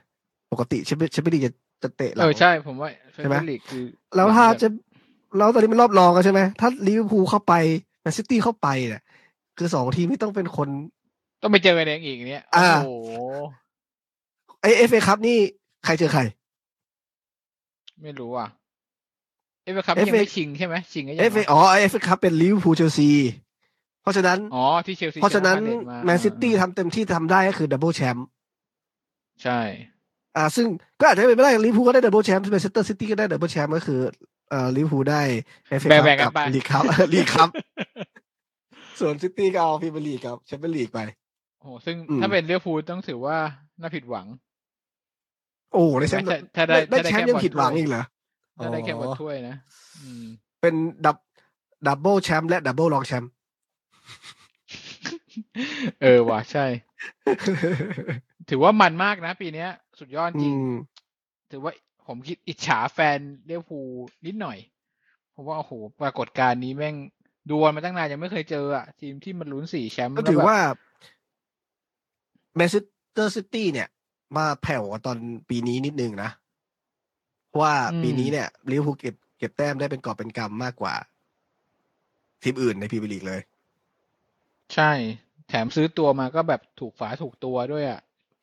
[0.53, 3.85] ปกติแชมเปี้ยนแชมเปี้ยนลีกจะจะเตะหลัเองอใช่ผมว่าแฟใช่ไหมนลีกคือ
[4.17, 4.69] แล้วถ้าจะ
[5.39, 7.53] แล้วตอนนี้มันรอบรองกันใช่ไหมถ้าลิเวอร์พูลเข้าไป
[8.03, 9.03] แมนซิตี้เข้าไปเนี่ย
[9.59, 10.69] คือสองทีมที่ต้องเป็นคน
[11.43, 13.11] ต้องไปเจอกันเองอีกเนี้ยอ่าโอ้โห
[14.61, 15.39] ไอเอฟเอคัพนี่
[15.85, 16.23] ใครเจอใคร
[18.03, 18.49] ไม่รู้อะ
[19.65, 23.11] เอฟเอคัพ FA ยังไม่ชิงใช่ไหมชิงก็ยังเอฟเออ๋อเอฟเอคัพเป็นลิเวอร์พูลเชลซี
[24.03, 28.27] เพราะฉะนั้นอ๋อที่เชลซีเพราะฉะนั้นชพาเลตาแมนซิตี้ทำเต็มที่ทำได้ก็คือดับเบิลแชมป์
[29.43, 29.61] ใช่
[30.37, 30.67] อ่า ซึ่ง
[31.01, 34.01] ก็อาจจะเป็นไม่ได้ลิเวอร์พูลก็ได้ดับเบิลแชมป์แมนเชสเตอร์ซิตี้ก็ได้ดับเบิลแชมป์ก็คือ
[34.51, 35.23] เอ่อลิเวอร์พูลได้
[35.69, 36.85] เอฟเอแบ่งคัพๆกักันบไปลีกคัพ
[37.15, 37.49] ลีกคัพ
[39.01, 41.01] ส่วนซิตี้ก็เอาพรีเมียร์ลีกกับแชมเปี้ยนลีกไป
[41.59, 43.37] โอ้โหซึ่งอืมถ้าเป็นเลี้ยวพูลต้องถือว่า
[43.81, 44.27] น่าผิดหวัง
[45.73, 48.03] โอ้ได้แชมป์ถ้าถ้าได้ได้ถ้าได้แชมป์แค่ยังบอลผิดหวังถ้วยอีกเหรอ
[48.61, 49.57] ถ้าได้แค่บอลอ๋อถ้วยนะ
[50.01, 50.25] อืม
[50.61, 50.75] เป็น
[51.07, 51.17] ดับ
[51.87, 53.31] ดับเบิลแชมป์และดับเบิลรองแชมป์
[56.03, 56.67] เออว่ะใช่
[58.49, 60.69] ถือว่ามันมากนะปีเนี้ย สุดยอดจอืริงม
[61.51, 61.73] ถือว่า
[62.07, 63.89] ผมคิดอิจฉาแฟนลิเวอร์พูล
[64.27, 64.59] นิดหน่อย
[65.33, 66.97] เพราะว่าโอ้โหปรากฏการณ์นี้แม่ง
[67.51, 70.59] ดวลมาตั้งนานยังไม่เคยเจออะ ทีมที่มันลุ้นสี่แชมป์ก็ถือแล้วแบบว่า
[72.57, 73.89] แมนเชสเตอร์ซิตี้เนี่ย
[74.37, 75.17] มาแผ่วกว่าตอน
[75.49, 76.31] ปีนี้นิดนึงนะ
[77.49, 80.95] เพราะว่าปีนี้เนี่ยลิเวอร์พูลเก็บเก็บแต้มได้เป็นกอบเป็นกำมากกว่า
[82.43, 83.41] ทีมอื่นในพรีเมียร์ลีกเลย
[84.75, 84.91] ใช่
[85.49, 88.01] แถมซื้อตัวมาก็แบบถูกฝาถูกตัวด้วยอะ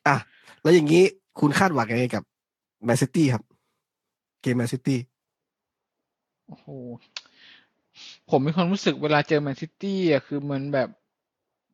[0.07, 0.15] อะ
[0.61, 1.03] แล้วอย่างนี้
[1.39, 2.23] คุณคาดหวังยังไงกับ
[2.85, 3.43] แมนซิตี้ครับ
[4.41, 4.99] เกมแมนซิตี้
[6.47, 6.67] โอ้โห
[8.29, 10.89] ผมมีความรู้สึกเวลาเจอแมนซิตี้อะคือมันแบบ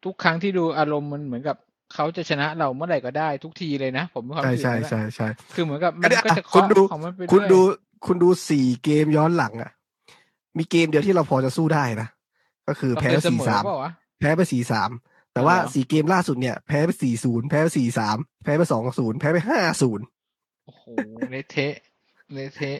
[0.05, 1.57] ทุกครั้งที่ดูอารมณ์มันเหมือนกับ
[1.93, 7.59] เขาจะชนะเราเมื่อไหร่ก็ได้ทุกทีเลยนะ ผมมีความใช่รู้สึกใช่อย่างนั้นใช่อะใช่คือเหมือนกับอัมันนเนี้ยก็อะจะคุณเคาะดูของมันไปคุณเรื่อยดู
[8.05, 9.71] คุณดูสี่เกมย้อนหลังอะ
[10.57, 12.09] มีเกมเดียวที่เราพอจะสู้ได้นะ
[12.67, 14.91] ก็คือเราแพ้เคยเสสี่มอสามเปล่าวะ แพ้ไปสี่สาม
[15.33, 20.05] แต่ว่าอ๋อเหรอสี่เกมล่าสุดเนี่ยแพ้ไปสี่ศูนย์แพ้ไปสี่สามแพ้ไปสองศูนย์แพ้ไปห้าศูนย์
[20.65, 20.83] โอ้โห
[21.29, 21.75] เละเทะ
[22.33, 22.79] เละเทะ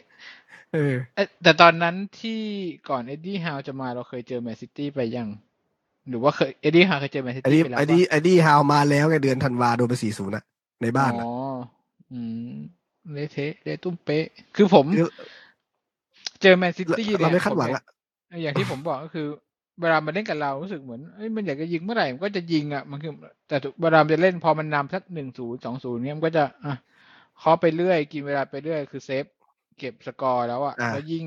[0.72, 2.40] เออเอ๊ะแต่ตอนนั้นที่
[2.88, 5.28] ก่อนเอ็ดดี้ฮาวจะมาเราเคยเจอแมนซิตี้ไปยัง
[6.08, 10.44] หรือว่าเคยเอ็ดดี้ฮาวเคยเจอแมนซิไอ้ตี้นี่ไปแล้วไอ้ปะนี่ไอ้นี่ฮาวมาแล้วไงเดือนธันวาโดนไปสี่ศูนย์อะ
[10.82, 11.30] ในบ้านอ๋อะอ
[12.12, 12.20] อื
[12.50, 12.54] ม
[13.12, 15.06] เละเทะเละตุ้มเป๊ะ คือผมคือ
[16.42, 17.82] เจอแมนซิตี้เราเนี่ยไม่คาดหวังผมอะ
[18.28, 19.26] เนี่ยอย่างที่ผมบอกก็คือ
[19.80, 23.12] เวลามันเล่นกับเรารู้สึกเหมือนเอ้ยมันอยากจะยิงเมื่อไหร่มันก็จะยิงอะมันคือ
[23.48, 26.74] แต่เวลามันจะเล่นพอมันนำสักหนึ่งศูนย์สองศูนย์เนี่ยมันก็จะอะ
[27.38, 29.24] เคาะไปเรื่อย กินเวลาไปเรื่อยคือ save
[29.78, 31.24] เก็บสกอร์แล้วอะอะแล้วยิ่ง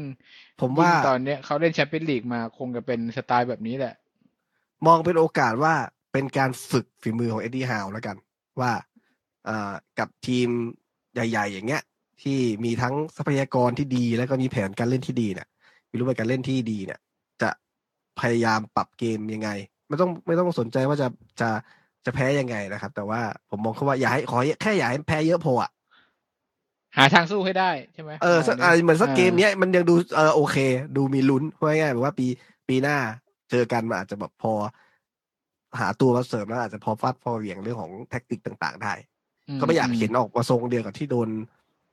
[0.62, 3.94] ผมว่ายิ่งตอนเนี้ยเขาเล่นแชมเปี้ยนลีกมาคงจะเป็นสไตล์แบบนี้แหละ
[4.86, 5.74] มองเป็นโอกาสว่า
[6.14, 8.18] เป็นการฝึกฝีมือของเอ็ดดี้ฮาวแล้วกัน
[8.60, 8.72] ว่า
[9.48, 10.48] อ่ากับทีม
[11.14, 11.84] ใหญ่ ๆ อย่างเงี้ย
[12.22, 15.48] ที่มีทั้งทรัพยากรที่ดีแล้วก็มีแผนการเล่นที่ดีเนี่ย
[15.90, 17.09] มีรูปแบบการเล่นที่ดีเนี่ยจะ
[18.20, 19.50] พยายามปรับเกมยังไง
[19.88, 21.08] ไม่ต้องไม่ต้องสนใจว่าจะ
[21.42, 21.50] จะ
[22.06, 25.72] จะแพ้ยังไงนะครับ แต่ว่าผมมองแค่ว่าอย่าให้ขอแค่อย่าให้แพ้เยอะพออะ
[26.98, 30.58] หาทางสู้ให้ได้ใช่ไหมเออสักประมาณนี้เหมือนสักอ่าเกมเนี้ยมันยังดูเออโอเค
[30.98, 32.28] ดูมีลุ้นเพราะง่ายๆแบบว่าปี
[32.68, 32.98] ปีหน้า
[33.52, 34.54] เจอกันมันอาจจะแบบพอ
[35.80, 38.94] หาตัวมาเสริมแล้วอาจจะพอฟาดพอเหวี่ยงเรื่องของแท็กติกต่างๆได้
[39.60, 41.30] ก็ไม่อยากเห็นออกมาทรงเดียวกับที่โดน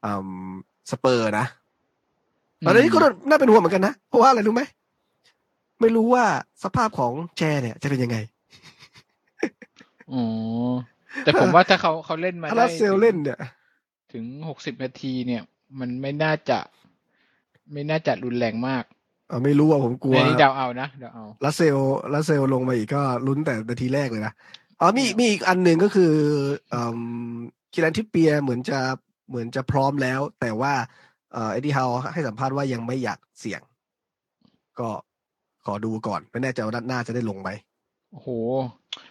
[0.05, 0.11] อื
[0.51, 0.53] ม
[0.91, 1.47] สเปอร์สนะ
[2.67, 2.99] ตอนนี้ก็
[3.29, 4.63] น่าเป็นห่วงเหมือนกันนะ เพราะว่าอะไรรู้ไหม
[5.81, 6.25] ไม่รู้ว่า
[6.65, 8.19] สภาพของแจเนี่ยจะเป็นยังไง
[10.13, 10.23] อ๋อ
[11.25, 13.39] แต่ผมว่าถ้าเขาเขาเล่นมาถ้าได้รัสเซลเล่นเนี่ย
[14.13, 15.43] ถึงหกสิบนาทีเนี่ย
[15.81, 16.59] มันไม่น่าจะ
[17.73, 18.85] ไม่น่าจะรุนแรงมาก
[19.29, 21.77] เออไม่รู้ว่าผมกลัวในนี้เดาเอานะเดาเอารัสเซล
[22.15, 24.33] รัสเซลลงมาอีกก็ลุ้นแต่นาทีแรกเลยนะ
[24.81, 26.13] อ๋อมีมีอีกอันหนึ่งก็คือ
[26.73, 27.01] อืม
[27.73, 28.79] คีแรน ทริปเปียร์เหมือนจะ
[29.29, 30.73] เหมือนจะพร้อมแล้ว แต่ว่า
[31.33, 33.61] เอ่อเอ็ดดี้ฮาวให้สัมภาษณ์ว่ายังไม่อยากเสี่ยง
[34.81, 34.91] ก็
[35.67, 37.51] ขอดูก่อน ไม่แน่ใจว่าด้านหน้าจะได้ลงไหม
[38.11, 38.29] โอ้โห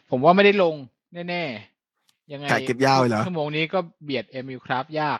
[0.10, 0.76] ผมว่าไม่ได้ลง
[1.30, 5.20] แน่ๆ ยังไงกะเก็บยาวเลยเหรอชั่วโมงนี้ก็เบียดเอมิลคราฟยาก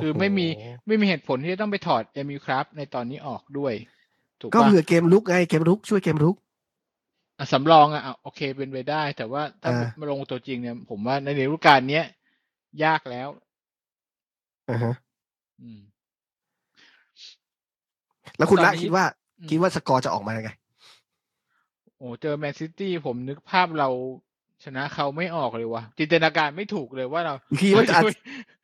[0.00, 0.46] คือโอ้โหไม่มี
[0.86, 3.74] ไม่มีเหตุผลที่จะต้องไปถอดเอมิลคราฟในตอนนี้ออกด้วย
[4.42, 6.36] ถูกก็ปะเผื่อเกมลุกไงเกมลุกช่วยเกมลุก
[7.38, 12.06] อะสำรองอะอะโอเคเป็นไปได้ แต่ว่าถ้าอ่ามาลงตัวจริงเนี่ย ผมว่าในฤดูกาลเนี้ย
[12.84, 13.28] ยากแล้ว
[14.70, 14.94] อ่าฮะ
[15.60, 15.80] อืม
[18.38, 19.04] แล้วคุณตอนละนี้คิดว่า
[19.40, 20.50] อืมคิดว่าสกอร์จะออกมายังไง
[21.98, 23.88] โอ้เจอแมนซิตี้ผมนึกภาพเรา
[24.64, 28.04] ชนะเขาไม่ออกเลยว่ะจินตนาการไม่ถูกเลยว่าเราคิดว่าจะอาจ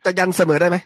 [0.05, 0.77] จะยันเสมอได้ไหม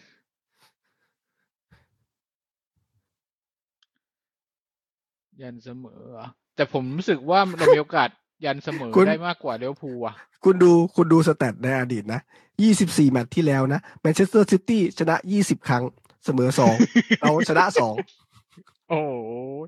[5.43, 6.27] ยันเสมอเหรอ
[6.57, 8.09] แต่ผมรู้สึกว่าเรามีโอกาส
[8.45, 12.21] ยันเสมอได้มากกว่าลิเวอร์พูลอะ คุณดูคุณดู stat ในอดีตนะ
[12.67, 15.85] 24แมตช์ที่แล้วนะแมนเชสเตอร์ซิตี้ชนะ20ครั้ง
[16.25, 16.75] เสมอสอง
[17.21, 17.95] เราชนะสอง
[18.89, 19.13] โอ้โห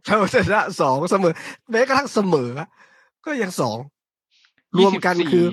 [0.04, 1.32] เราชนะสองเสมอ
[1.70, 2.48] แม้กระทั่งเสมอ
[3.24, 3.78] ก็ยังสอง
[4.78, 5.46] รวมกันคือ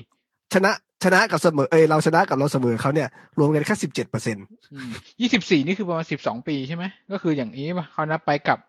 [0.54, 0.72] ชนะ
[1.04, 3.08] ชนะกับเสมอเอยเราชนะกับเราเสมอเขาเนี่ย
[3.40, 4.46] รวมกันแค่สิบเจ็ดเปอร์เซ็นต์
[5.22, 8.60] ยี่สิบสี่นี่คือประมาณสิบสองปีใช่ไหมก็คืออย่างนี้ป่ะเขานับไปกลับ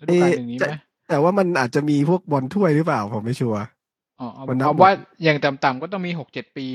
[0.00, 0.72] ฤดูกาลอย่างนี้ไหม
[1.08, 3.60] แต่ว่ามันอาจจะมีพวกบอลถ้วยหรือเปล่าผมไม่ชัวร์
[4.20, 4.92] อ๋อเอามันนับเอาหมดว่า
[5.24, 6.66] อย่างต่ำๆก็ต้องมีหกเจ็ดปี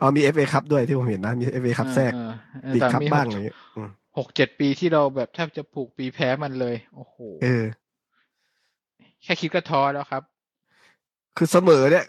[0.00, 2.32] อ๋อมีเอฟเอคัพด้วยที่ผมเห็นนะ มีเอฟเอคัพแทรกเออ
[2.62, 7.64] เออลีกแต่คัพมีบ้างหกอะไรอย่างเงี้ยอืมหกเจ็ดปีที่เราแบบแทบจะผูกปีแพ้มันเลย โอ้โหเออ
[9.22, 10.22] แค่คิดก็ท้อแล้วครับ
[11.36, 12.04] คือเสมอเนี่ย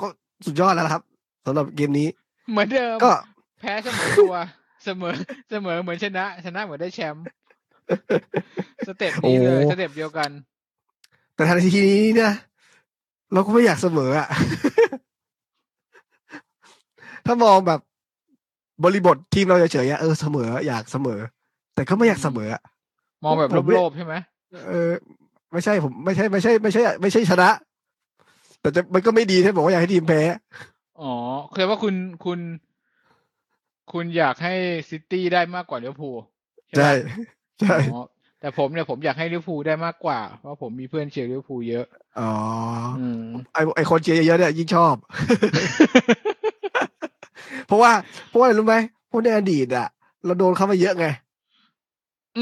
[0.00, 0.06] ก็
[0.46, 1.02] สุดยอดแล้วนะครับ
[1.46, 2.08] สำหรับเกมนี้
[2.50, 3.12] เหมือนเดิมก็
[3.60, 4.34] แพ้เสมอตัว
[4.84, 5.14] เสมอ
[5.50, 7.24] เสมอเหมือนชนะ ชนะเหมือนได้แชมป์
[8.88, 10.30] สเต็ปนี้เลยโอ้สเต็ปเดียวกัน
[11.34, 12.32] แต่ทันทีนี้เนี่ย
[13.32, 14.28] เราก็ไม่อยากเสมออะ
[17.26, 17.80] ถ้ามองแบบ
[18.84, 21.20] บริบททีมเราเฉยๆอะเออเสมออยากเสมอ
[21.74, 22.62] แต่ก็ไม่อยากเสมออะ
[23.24, 24.14] มองแบบผมไม่โลภๆใช่ไหม
[24.68, 24.90] เออ
[25.52, 27.48] ไม่ใช่ผมไม่ใช่ไม่ใช่ ไม่ใช่ ไม่ใช่ชนะ
[28.60, 30.20] แต่จะมันก็ไม่ดีถ้าบอกว่าอยากให้ทีมแพ้
[31.00, 31.14] อ๋อ
[31.54, 32.38] คือว่าคุณคุณ
[33.92, 34.54] คุณอยากให้
[34.90, 36.16] ซิตี้ได้มากกว่าลิเวอร์พูล
[36.76, 37.10] ใช่ใช่ไหม
[37.60, 38.02] ใช่อ๋อ
[38.40, 41.86] แต่ผมเนี่ยผมอยากให้ลิเวอร์พูลได้มากกว่า เพราะผมมีเพื่อนเชียร์ลิเวอร์พูลเยอะ
[42.20, 42.32] อ๋อ
[43.00, 44.94] อืมไอไอคนเชียร์เยอะๆเนี่ยยิ่งชอบ
[47.66, 47.92] เพราะว่า
[48.28, 48.76] เพราะว่าอะไรรู้ไหม
[49.08, 49.86] เพราะในอดีตอะ
[50.24, 51.06] เราโดนเขามาเยอะไง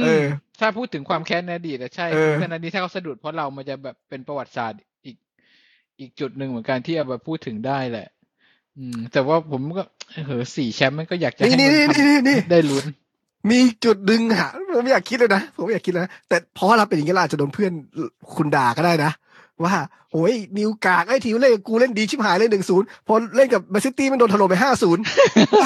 [0.02, 0.24] เออม
[0.60, 5.16] ถ้าพูดถึงความแค้นในอดีตอะใช่เออแต่ในอดีตถ้าเขาสะดุดเพราะเรามันจะแบบเป็นประวัติศาสตร์อีก
[6.00, 8.08] อีกจุดหนึ่งเหมือนกันที่เอามาพูดถึงได้แหละ
[8.78, 9.82] อืม แต่ว่าผมก็
[10.26, 12.84] เหอสี่แชมป์มันก็อยากจะนี่ให้นี่มันนี่ทำนี่นี่ได้ลุ้น
[13.50, 17.72] มีจุดดึงหาผมไม่อยากคิดเลยนะ ผมไม่อยากคิดเลยนะแต่เพราะว่าเราเป็นอย่างนี้เราอาจจะโดนเพื่อน
[18.34, 19.12] คุณด่าก็ได้นะ
[19.64, 19.74] ว่า
[20.12, 25.02] โอ้ยนิวกากไอ้ทีมเล่นกับกูเล่นดีชิบหายเลยหนึ่งศูนย์พอเล่นกับแมนซิตี้มันโดนถล่มไปห้าศูนย์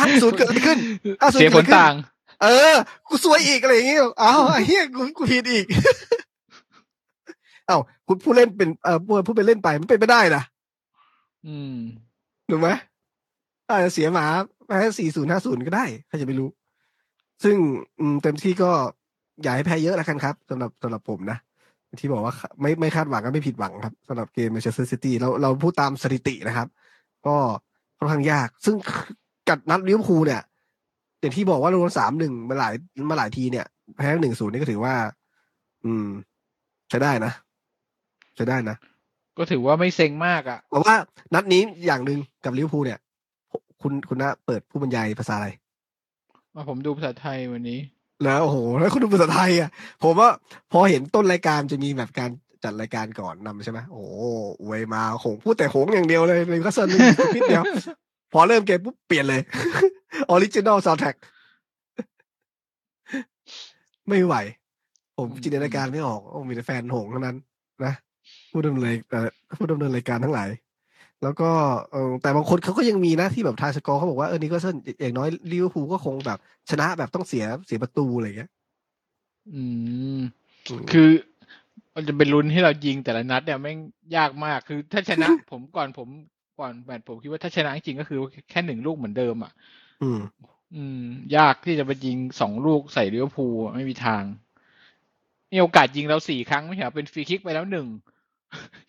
[0.01, 0.79] ห้าศูนย์เกิดอะไรขึ้น
[1.23, 1.95] อะส่วนเสียผลเกิดขึ้นต่าง
[2.43, 2.75] เออ
[3.09, 5.67] กูซวยอีกอะไรอย่างเงี้ยอ้าวไอ้เหี้ยกูกูผิดอีก
[7.67, 10.43] เอ้าคุณผู้เล่นเป็นเอ่อผู้ผู้ไปเล่นไปมันเป็นไม่ได้นะ
[11.47, 11.77] อืม
[12.51, 12.69] ถูกไหม
[13.69, 14.27] อาจจะเสียหมา
[14.67, 16.49] แพ้สี่ศูนย์ห้าศูนย์ก็ได้ใครจะไปรู้
[17.45, 17.57] ซึ่ง
[18.01, 18.71] อืมเต็มที่ก็
[19.43, 21.39] อย่าให้แพ้เยอะแล้วกันครับสำหรับสำหรับผมนะ
[22.01, 26.69] ที่บอกว่าไม่ไม่คาดหวังก็ไม่ผิดหวังครับสำหรับเกมแมนเชสเตอร์ซิตี้เราเราพูดตามสถิตินะครับ
[27.27, 27.37] ก็
[27.99, 28.77] ค่อนข้างยาก ซึ่ง
[29.49, 30.43] กัดนัดลิเวอร์พูลเนี่ย
[31.21, 32.75] อย่างที่บอกว่าเราโดนสามหนึ่งมาหลาย
[33.11, 33.67] มาหลายทีเนี่ย
[33.97, 34.95] แพ้หนึ่งศูนย์นี่ก็ถือว่า
[35.85, 36.07] อืม
[36.91, 37.33] ใช้ได้นะ
[38.37, 38.77] ใช้ได้นะ
[39.39, 40.95] ก็ถือว่าไม่เซ็งมากอะเพราะว่า
[41.35, 42.99] นัดนี้อย่างหนึ่งกับลิเวอร์พูลเนี่ย
[43.83, 45.49] คุณคุณนะเปิดผู้บรรยายภาษาอะไร
[46.55, 47.81] มาผมดูภาษาไทยวันนี้
[48.25, 49.71] แล้วโอ้โหแล้วคุณดูภาษาไทยอะ
[50.03, 50.29] ผมว่า
[50.73, 52.31] พอเห็นต้นรายการจะมีแบบการ
[52.65, 54.25] จัดรายการก่อนนำใช่ไหมโอ้โห
[54.63, 56.89] อวยมาหงส์พูดแต่หงส์อย่างเดียวเลยเลยก็เซ็ง
[57.35, 57.65] นิดเดียว
[58.33, 59.41] พอเริ่มเกมปุ๊บเปลี่ยนเลย
[60.31, 61.15] original soundtrack
[64.09, 64.35] ไม่ไหว
[65.17, 67.37] ผมจินตนาการไม่ออกโอ้มีแต่แฟนหงเท่านั้น
[67.85, 67.93] นะ
[68.51, 69.19] ผู้ดำเนินแต่
[69.59, 70.49] ผู้ดำเนินรายการทั้งหลาย
[71.23, 71.51] แล้วก็
[71.93, 76.39] เออแต่บางคนเขาก็ยังมีนะที่แบบทายสกอร์เขาบอกว่าเออนี่ก็เส้นอย่างน้อยลิเวอร์พูลก็คงแบบ
[76.71, 78.51] ชนะแบบต้องเสียเสียประตูอะไรอย่างเงี้ย
[79.53, 79.63] อื
[80.17, 80.19] ม
[80.91, 81.09] คือ
[81.95, 83.79] มันจะเป็นลุ้นให้เรายิงแต่ละนัดเนี่ยแม่ง
[84.17, 86.09] ยากมากคือถ้าชนะผมก่อนผม
[86.61, 88.19] ก่อนแมตช์ผมคิดว่าถ้าชนะจริงก็คือ
[88.51, 89.53] แค่หนึ่งลูกเหมือนเดิมอะ
[90.03, 90.21] อืม
[90.75, 91.03] อืม
[91.37, 94.23] ยากที่จะไปยิงสองลูกใส่ลิเวอร์พูลไม่มีทาง
[95.53, 97.87] มีโอกาสยิงเราสี่ครั้งไม่ใช่เหรอเป็นฟรีคิกไปแล้วหนึ่ง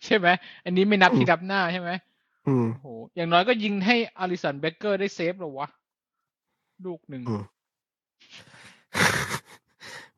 [0.04, 0.26] ใช่ไหม
[0.64, 1.90] อันนี้ไม่นับที่รับหน้าใช่ไหม
[2.46, 2.86] อืมโห
[3.16, 5.68] อย่างน้อยก็ยิงให้อาริสันเบเกอร์ได้เซฟหรอวะ
[6.84, 7.42] ลูกหนึ่งอืม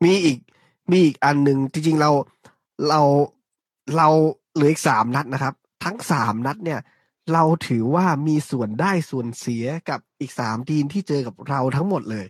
[0.03, 0.37] มีอีก
[0.91, 2.11] มีอีกอันหนึ่งจริงๆเรา
[2.89, 3.01] เรา
[3.97, 4.07] เรา
[4.55, 5.53] เหลืออีกสามนัดนะครับ
[5.85, 6.79] ทั้งสามนัดเนี่ย
[7.33, 12.25] เราถือว่ามีส่วนได้ส่วนเสียกับอีกสามทีมที่เจอกับเราทั้งหมดเลย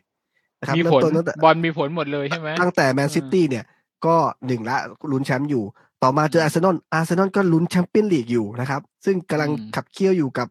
[0.60, 3.66] นะครับมีเริ่ผมลต้นตั้งแต่บอลมีผลหมดเลยใช่ไหมตั้งแต่แมนอืมซิตี้เนี่ย
[4.06, 4.16] ก็
[4.48, 4.78] หนึ่งละ
[5.12, 5.64] ลุ้นแชมป์อยู่
[6.04, 10.48] ต่อมาเจออาร์เซนอลอาร์เซนอลก็ลุ้นแชมเปี้ยนลีกอยู่นะครับ ซึ่งกำลังขับเคี่ยวอยู่กับ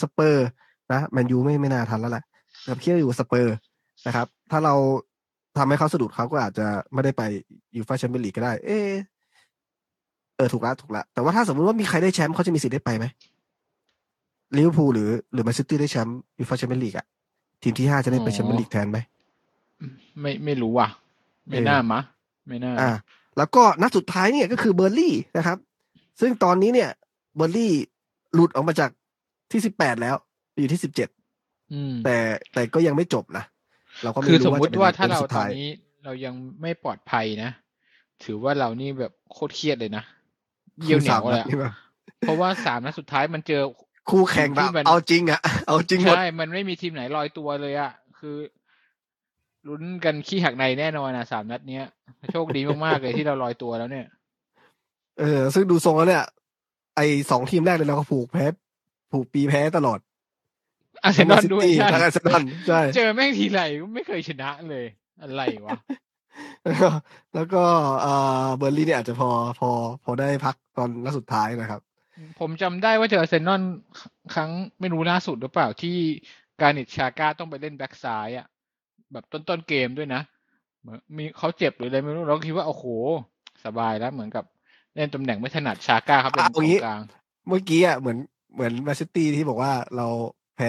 [0.00, 0.46] สเปอร์
[0.92, 2.24] นะแมนยูไม่ไม่น่าทันแล้วแหละ
[2.68, 3.54] ขับเคี่ยวอยู่กับสเปอร์
[4.06, 4.74] นะครับ ถ้าเรา
[5.58, 7.22] ทำให้เขาสะดุดเขาก็อาจจะไม่ได้ไป
[7.76, 8.90] ยูฟ่าแชมเปี้ยนลีกก็ได้ เออ
[10.36, 13.06] เออถูกละถูกละ แต่ว่าถ้าสมมติว่ามีใครได้แชมป์เขาจะมีสิทธิ์ได้ไปไหม
[14.56, 17.06] ลิเวอร์พูลหรือหรือแมนซิตี้ได้แชมป์ยูฟ่าแชมเปี้ยนลีกอะ
[17.62, 18.98] ทีมที่ห้าจะได้ไปแชมเปี้ยนลีกแทนไหม
[20.20, 20.88] ไม่ไม่รู้ว่ะ
[21.48, 22.00] ไม่เออน่ามะ
[22.48, 22.90] ไม่น่าอ่า
[23.38, 25.58] แล้วก็นัดสุดท้ายเนี่ยก็คือเบอร์ลี่นะครับ
[26.20, 26.90] ซึ่งตอนนี้เนี่ย
[27.36, 27.72] เบอร์ลี่
[28.34, 28.90] หลุดออกมาจาก
[29.52, 30.14] ที่สิบแปดแล้ว
[30.50, 31.08] ไปอยู่ที่สิบเจ็ด
[31.72, 32.16] อืมแต่
[32.52, 33.44] แต่ก็ยังไม่จบนะ
[34.02, 35.70] เราก็ไม่คือสรู้มว่ามุจะติเป็นว่าถ้าเป็นเราสุดตอนท้ายนี้
[36.04, 37.50] เรายังไม่ปลอดภัยนะ
[38.24, 40.04] ถือว่าเรานี่แบบโคตรเครียดเลยนะ
[40.82, 41.72] เยี่ยวเหนียวเลยอะคือสามนัดนี่ปะ
[42.20, 43.62] เพราะว่าสามนัดสุดท้ายมันเจอ
[44.10, 48.36] คู่แข่งแบที่บมันเอาจริงอะเอาจริงหมดใช่ มันไม่มีทีมไหนลอยตัวเลยอะคือ
[49.68, 51.84] ลุ้นกันขี้หักในแน่นอนนะสามนัดเนี้ย
[52.32, 54.06] โชคดีมากๆเลยที่เราลอยตัวแล้วเนี่ย
[55.20, 56.24] เออ ซึ่งดูทรงแล้วเนี่ย
[56.96, 57.00] ไอ
[57.30, 58.46] สองทีมแรกเลยเราก็ผูกแพ้
[59.12, 59.98] ผูกปีแพ้ตลอด
[61.04, 63.60] อาร์เซนอลด้วยซิตี้ใช่ทั้งอาร์เซนอลใช่เจอแม่งทีไร
[63.94, 64.84] ไม่เคยชนะเลย
[65.20, 65.78] อะไรวะ
[66.64, 66.88] แล้วก็
[67.34, 67.62] แล้วก็
[68.02, 68.14] เอ่
[68.44, 69.70] อเบอร์ลี่เนี่ยอาจจะพอพอ
[70.04, 71.80] พอได้พักตอนนัดสุดท้ายนะครับ
[72.40, 73.62] ผมจำได้ว่าเจออาร์เซนอล
[74.34, 74.50] ครั้ง
[74.80, 75.96] ไม่รู้ล่าสุดหรือเปล่าที่
[76.60, 78.46] การนิตชาก้าต้องไปเล่นแบ็กซ้ายอะ
[79.12, 80.20] แบบต้นต้นๆเกมด้วยนะ
[80.80, 82.84] เหมือนมีเขาเจ็บหรืออะไรไม่รู้เราก็คิดว่าโอ้โห
[83.64, 84.44] สบายแล้วเหมือนกับ
[84.94, 87.02] เล่นตำแหน่งไม่ถนัดชาก้าเขาเป็นเอากองงี้กลาง
[87.48, 88.18] เมื่อกี้อะเหมือน
[88.54, 90.06] เหมือนแมนซิตี้ที่บอกว่าเรา
[90.56, 90.68] แพ้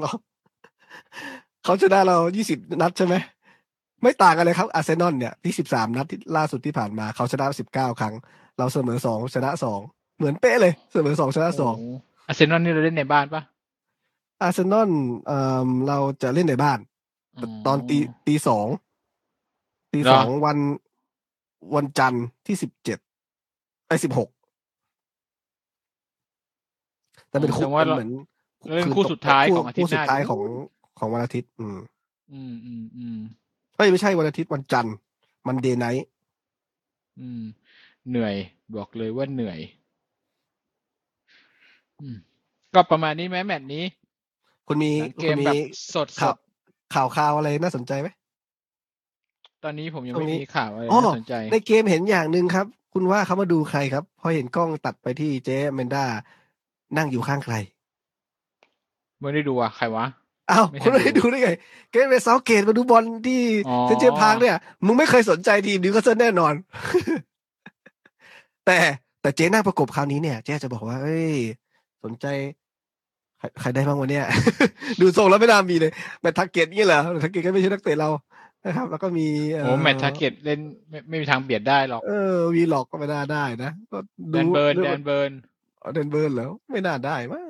[0.00, 0.10] เรา
[1.64, 2.16] เขาชนะเรา
[2.48, 3.14] 20นัดใช่ไหม
[4.02, 8.14] ไม่ต่างกันเลยครับอาร์เซนอลเนี่ยที่13นัดที่ล่าสุดที่ผ่านมาเขาชนะ19ครั้ง
[8.58, 9.50] เราเสมอ2ชนะ
[9.84, 11.84] 2เหมือนเป๊ะเลย เสมอ2ชนะ2โอ้โห
[12.26, 13.42] อาร์เซนอลนี่เราเล่นในบ้านปะ
[14.40, 14.90] อาร์เซนอล
[15.26, 16.78] เอ่อเราจะเล่นในบ้าน
[17.66, 18.66] ตอนตีตีสอง
[19.92, 20.58] ตีสองวัน
[21.74, 22.98] วันจันทร์ที่สิบเจ็ด
[23.88, 24.28] ไอ้สิบหก
[27.28, 28.10] แต่เป็นคู่แต่ว่าเป็นเราเหมือน
[28.64, 30.42] เราเล่นคู่สุดท้ายของอาทิตคู่ย์หสุดน้าท้ายอยู่ของ
[30.98, 31.78] ของวันอาทิตย์ อืม
[32.32, 33.18] อืมอืมอืม
[33.76, 34.94] ไม่ไม่ใช่วันอาทิตย์วันจันทร์
[35.46, 36.06] มันเดย์ไนท์
[37.20, 37.42] อืม
[38.08, 38.34] เหนื่อย
[38.76, 39.58] บอกเลยว่าเหนื่อย
[42.00, 42.16] อืม
[42.74, 43.84] ก็ประมาณนี้ไหมแมตช์นี้
[44.68, 45.60] คุณมีหลังเกคุณมมีแบบ
[45.94, 46.36] สดสข่าวด
[46.94, 48.08] ข่าวข่าวอะไรน่าสนใจไหม
[49.64, 56.04] ตอนนี้ผมยังตรงไม่นี้มีข่าวอะไรอ๋อน่าสนใจ ในเกมเห็นอย่างหนึ่งครับ คุณว่าเขามาดูใครครับ พอเห็นกล้องตัดไปที่เจ๊เมนด้า
[56.96, 57.54] นั่งอยู่ข้างใคร
[59.20, 60.06] ไม่ได้ดูอะใครวะ
[60.50, 61.50] อ้าวไม่ทันคุณไม่ได้ดูดูได้ไง
[61.92, 66.54] เกมเวสเซาเกตมาดูบอลที่อ๋อเซนเจอร์พาร์คเนี่ยมึงไม่เคยสนใจทีมนิวคาสเซิลแน่นอน
[68.66, 68.78] แต่
[69.20, 71.36] แต่เจ๊นั่งประกบคราวนี้เนี่ย เจ๊จะบอกว่าเอ้ย
[72.04, 72.26] สนใจ
[73.38, 74.24] ใครใครได้บ้างวันเนี้ย
[75.00, 78.08] ดูทรงแล้วไม่น่ามีเลยแมตต์ทาร์เก็ตต์นี่เหรอแมตต์ทาร์เก็ตต์ก็ไม่ใช่นักเตะเรา
[78.64, 83.98] นะครับ แล้วก็มีเอ่อโอ้แมตต์ทาร์เก็ตต์เล่นไม่ไม่มีทางเบียดได้หรอกเออวิลล็อกก็ไม่น่าได้นะก็
[84.30, 85.32] แดนเบิร์นแดนเบิร์น
[85.94, 87.48] แดนเบิร์นเหรอไม่น่าได้มั้ง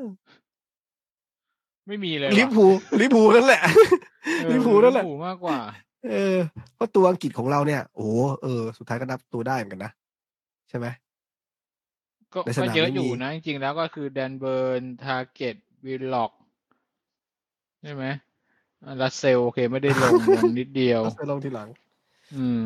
[1.87, 3.63] ไม่มีเลยลิเวอร์พูลลิเวอร์พูลนั่นแหละ
[4.53, 5.59] ลิเวอร์พูลนั่นแหละลิเวอร์พูลมากกว่า
[6.11, 6.37] เออ
[6.75, 9.93] เพราะตัวอังกฤษของเราเนี่ยโอ้โหเออ สุดท้ายก็นับตัวได้เหมือนกันนะ
[10.69, 10.87] ใช่ไหม
[12.35, 15.57] ก็ในสก็นามเยอะไม่มีอยู่นะ จริงๆแล้วก็คือแดนเบิร์นทาร์เก็ตต์
[15.87, 16.33] วิลล็อก
[17.83, 18.05] ใช่ไหม
[19.03, 21.69] ลาสเซลส์โอเคไม่ได้ลงลงนิดเดียวก็ไปลงทีหลัง
[22.37, 22.63] อืม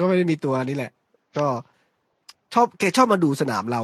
[0.00, 0.92] ก็ไม่ได้มีตัวนี้แหละ
[1.38, 1.46] ก็
[2.54, 3.82] ชอบแกชอบมาดูสนามเรา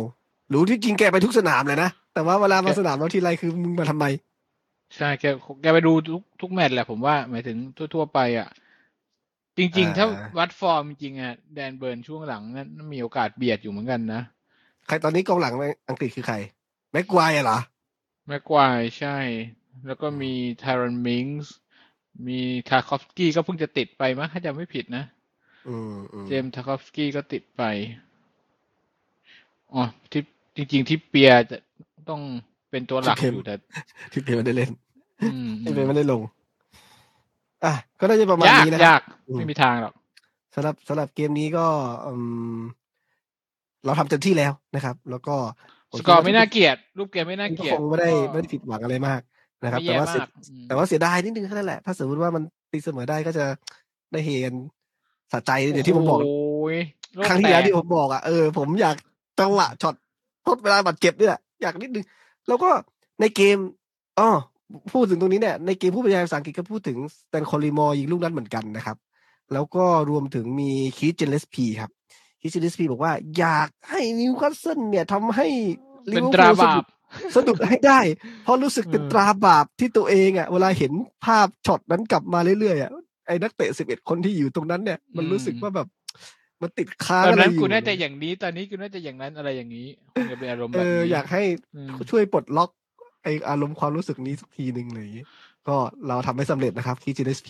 [0.52, 4.06] รู้ที่จริงแกไปทุกสนามเลยนะ แต่ว่าเวลามาแกสนามเราทีไรคือมึงมาทำไม
[4.96, 5.24] ใช่แก
[5.62, 7.56] แกไปดูทุกทุกแมตช์แหละผมว่าหมายถึง
[7.94, 8.48] ทั่ว ๆ ไปอะ
[9.58, 14.22] จริง ๆ ถ้าอ่าวัดฟอร์มจริงๆอะแดนเบิร์นช่วงหลังนั้นมีโอกาสเบียดอยู่เหมือนกันนะ
[14.86, 16.36] ใครตอนนี้กองหลังในอังกฤษคือใคร
[16.92, 17.58] แม็กควายเหรอ
[18.26, 19.16] แม็กควายใช่
[19.86, 21.52] แล้วก็มีไทโรนมิงส์
[22.28, 25.04] มีทาร์คอฟสกี้ก็เพิ่งจะติดไปมั้งถ้าจำไม่ผิดนะ
[25.68, 27.62] อืมอืมเจมส์ทาร์คอฟสกี้ก็ติดไป
[29.72, 30.22] อ๋อที่
[30.56, 31.58] จริง ๆ ทริปเปียร์จะ
[32.08, 32.22] ต้อง
[32.70, 33.54] เป็นตัวหลักอยู่แต่
[34.12, 34.70] ทริปเปียร์ไม่ได้เล่น
[35.30, 36.22] อืมที่เปียไม่ได้ลง
[37.64, 39.94] อะก็น่าจะประมาณยากนี้นะยากอืมไม่มีทางหรอก
[40.54, 41.66] สำหรับสำหรับเกมนี้ก็
[42.06, 42.12] อื
[42.58, 42.60] ม
[43.84, 45.36] เราทำเต็มที่แล้วนะครับ แล้วก็
[45.81, 49.20] ผ สคิดกอร์ว่าไม่น่าเกลียด รูปเกมไม่น่าก็เกลียดคงไม่ได้ก็ไม่ได้ผิดหวังอะไรมาก
[49.62, 53.44] นะครับไม่แต่แย่ว่าเสียมากอืมแต่ว่าเสียดายนิดนึงแค่นั้นแหละ ถ้าสมมติว่ามันตีเสมอได้ก็จะ
[54.12, 54.54] ได้เฮกัน
[55.32, 56.34] สะใจเดี๋ยวที่ผมบอกโอ้
[56.74, 56.76] ย
[57.14, 58.96] โลกครั้งที่แล้วแตกที่ผมบอกอะเออผมอยาก
[59.40, 59.94] จังหวะช็อต
[60.46, 62.04] ทดเวลาบาดเจ็บเนี่ยอยากนิดนึง
[62.48, 62.70] แล้วก็
[63.20, 63.56] ในเกม
[64.18, 64.28] อ๋อ
[64.92, 68.96] พูดถึงตรงนี้เนี่ยในเกมผู้บรรยายภาษาอังกฤษก็พูดถึงสแตนคอลิมอร์ยิงลูกนั้นเหมือนกันนะครับ
[69.52, 71.90] แล้วก็รวมถึงมีคีเจนเลสพีครับ
[72.42, 75.46] คีเจนเลสพีบอกว่า อยากให้นิวคาสเซิลเนี่ยทำให้
[76.10, 76.86] ลิเป็นเวอร์ตราพูลสะบาดุปด
[77.34, 78.00] สะดุดให้ได้
[78.42, 80.92] เพราะรู้สึกเป็นเออตราบาปที่ตัวเองอะ เวลาเห็น
[81.24, 82.90] ภาพช็อตนั้นกลับมาเรื่อยๆอะ
[83.26, 85.88] ไอ้นักเตะสิบเอ็ดคนที่อยู่ตรงนั้นเนี่ย มันรู้สึกว่าแบบ
[86.62, 91.42] มันติดค้างตอนอะไรนั้นอยู่กูน่าจะอย่างนี้ ตอนนี้กูน่าจะอย่างนั้นอะไรอย่างนี้คงจะเป็นอารมณ์เอแบบอนี้อยากให้
[91.74, 92.70] อืมช่วยปลดล็อก
[93.22, 95.08] ไออารมณ์ความรู้สึกนี้สักทีหนึ่งเลย
[95.68, 95.76] ก็
[96.08, 97.48] เราทำให้สำเร็จนะครับที่ GSP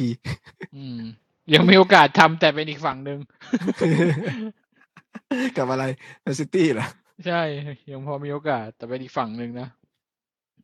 [0.77, 1.01] อืม
[1.55, 3.19] ยังมีโอกาสทำแต่เป็นอีกฝั่งหนึ่ง
[5.57, 5.85] กับอะไร
[6.23, 6.87] แมนซิตี้เหรอ
[7.27, 7.43] ใช่
[7.91, 9.69] ยังพอมีโอกาส แต่เป็นอีกฝั่งหนึ่งนะ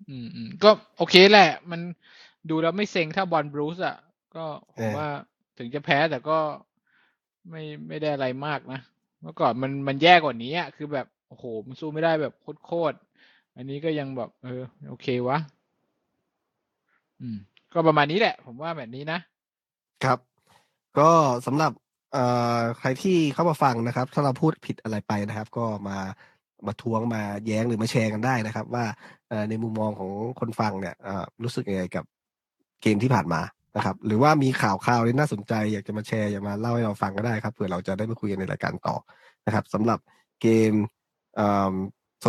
[0.08, 1.80] อืมอืมก็โอเคแหละ มัน
[2.50, 3.96] ดูแล้วไม่เซ็งถ้าบอลบรูซอะ
[4.36, 4.44] ก็
[4.74, 5.08] ผมว่า
[5.58, 6.38] ถึงจะแพ้แต่ก็
[7.50, 8.80] ไม่ไม่ได้อะไรมากนะ
[9.22, 12.34] เมื่อก่อนมันมันแย่กว่านี้อะคือแบบ โอ้โห มันสู้ไม่ได้แบบ
[12.66, 15.38] โคตรๆอันนี้ก็ยังแบบ เออ โอเควะ
[17.20, 17.38] อืม
[17.72, 19.18] ก็ประมาณนี้แหละ ผมว่าแบบนี้นะ
[20.04, 20.18] ครับ
[20.98, 21.10] ก็
[21.46, 21.72] สำหรับ
[22.12, 22.24] เอ่
[22.58, 25.98] อใครที่เข้ามาฟังนะครับ ถ้าเราพูดผิดอะไรไปนะครับ ก็มา
[26.66, 28.84] มาทวงมาแย้งหรือมาแชร์กันได้นะครับ ว่า
[29.28, 32.04] เอ่อในมุมมองของคนฟังเนี่ยเอ่อรู้สึกยังไงกับ
[32.82, 33.40] เกมที่ผ่านมา
[33.76, 38.96] นะครับ หรือว่ามีข่าวข่าวที่น่าสนใจ อยากจะมาแชร์อยากมาเล่าให้เราฟังก็ได้ครับเผื่อเราจะได้มาคุยกันในรายการต่อ
[39.46, 39.98] นะครับสำหรับ
[40.42, 40.72] เกม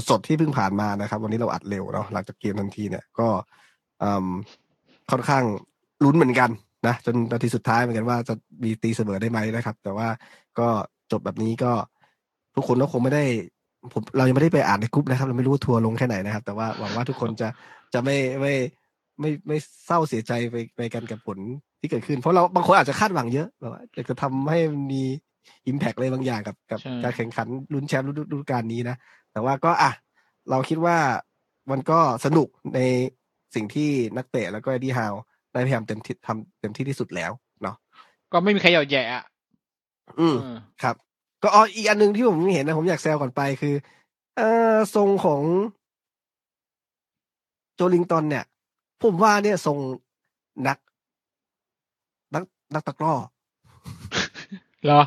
[0.09, 3.27] สดๆที่เพิ่งผ่านมานะครับ วันนี้เราอัดเร็วเนาะหลังจากเกมทันทีเนี่ยก็
[3.99, 4.25] เอิ่ม
[5.11, 5.43] ค่อนข้าง
[6.03, 6.49] ลุ้นเหมือนกัน
[6.87, 10.07] นะจนนาทีสุดท้ายเหมือนกันว่าจะมีตีเสมอได้ไหมนะครับ แต่ว่า
[10.59, 10.67] ก็
[11.11, 11.71] จบแบบนี้ก็
[12.55, 13.23] ทุกคนก็คงไม่ได้
[13.93, 17.47] ผมเรายังไม่ได้ไปอ่านในกลุ่มนะครับ เราไม่รู้ว่าทัวร์ลงแค่ไหนนะครับ แต่ว่าหวังว่าทุกคนจะ
[17.93, 18.53] จะไม่ไม่
[19.19, 21.37] ไม่ไม่เศร้าเสียใจไปไปกันกับผล
[21.79, 25.03] ที่เกิดขึ้น เพราะเราบางคนอาจจะคาดหวังเยอะแบบว่าอยากจะทำให้มันมี
[25.67, 28.95] อิมแพกอะไรบางอย่างกับกับใช่การแข่งขันลุ้นแชมป์ฤดูฤดูกาลนี้นะ
[29.31, 29.91] แต่ว่าก็อะ
[30.49, 30.97] เราคิดว่า
[31.71, 32.79] มันก็สนุกใน
[33.55, 35.13] สิ่งที่นักเตะแล้วก็เอ็ดดี้ฮาว
[35.59, 37.31] ได้พยายามเต็มที่ทำเต็มที่ที่สุดแล้ว
[37.63, 37.75] เนาะ
[38.31, 39.23] ก็ไม่มีใครเหยาะแย่อะ
[40.19, 40.95] อืมเออครับ
[41.43, 43.73] ก็อ๋ออีกอันหนึ่งที่ผมเห็นนะผมอยากแซวก่อนไปคือ
[44.37, 44.41] เอ
[44.73, 45.41] อทรงของ
[47.75, 48.45] โจลิงตันเนี่ย
[49.03, 49.77] ผมว่าเนี่ยทรง
[50.67, 50.77] นัก
[52.33, 52.43] นัก
[52.73, 53.13] นักตะกร้อ
[54.85, 55.01] เหรอ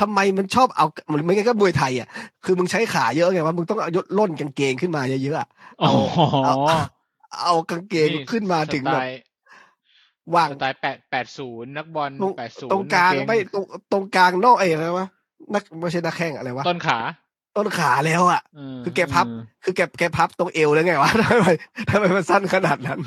[0.00, 2.08] ทำไมมันชอบเอาเหมือนไม่งั้นก็มวยไทยอะ
[2.44, 5.48] คือมึงใช้ขาเยอะไงว่ามึงต้องเอายศล่นกางเกงขึ้นมาเยอะๆอะ
[5.82, 5.92] อ๋อ
[6.44, 6.54] เอา
[7.42, 9.20] เอากางเกงขึ้นมาถึงแบบสไตล์
[10.34, 15.06] วางสไตล์แปดแปดศูนย์นักบอลตรงแปดศูนย์ตรงกลางไม่ตรงตรงกลางนอกเอ้ยอะไรวะ
[15.54, 16.98] นักไม่ใช่นักแข่งอะไรวะต้นขา
[17.56, 18.40] ต้นขาแล้วอะ
[18.78, 19.28] มคือแกพับม
[19.64, 21.48] คือแกแกพับตรงเอวแล้วไงวะทำไม
[21.90, 23.00] ทำไมมันสั้นขนาดนั้น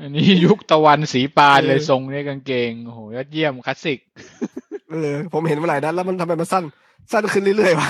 [0.00, 3.98] อันนี้ยุคตะวันสีปานเออเลยทรงเนี่ยกางเกงโอ้โหยอดเยี่ยมคลาสสิก
[4.90, 6.64] เออผมเห็นมาหลายนัดแล้วมันทำไมมันสั้น
[7.12, 7.88] สั้นขึ้นเรื่อยๆวะ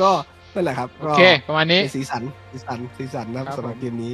[0.00, 0.10] ก็
[0.54, 4.12] นั่นแหละครับโอก็เคประมาณนี้เป็นสีสันสีสันสีสันนะครับครับสำหรับผมเกมนี้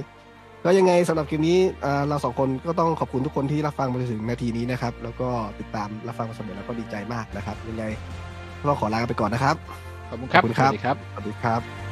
[0.67, 5.29] ก็ยังไงสำหรับเกมนี้เอ่อเราสองคนก็ต้องขอบคุณทุกคนที่รับฟังมาจนถึงนาทีนี้นะครับ แล้วก็
[5.61, 7.85] ติดตามรับฟังมาเสมอแล้วก็ดีใจมากนะครับ ยังไง
[8.67, 9.57] ก็ขอลาไปก่อนนะครับ
[10.11, 11.86] ขอบคุณครับขอบคุณครับสวัสดีครับ สวัสดีครับ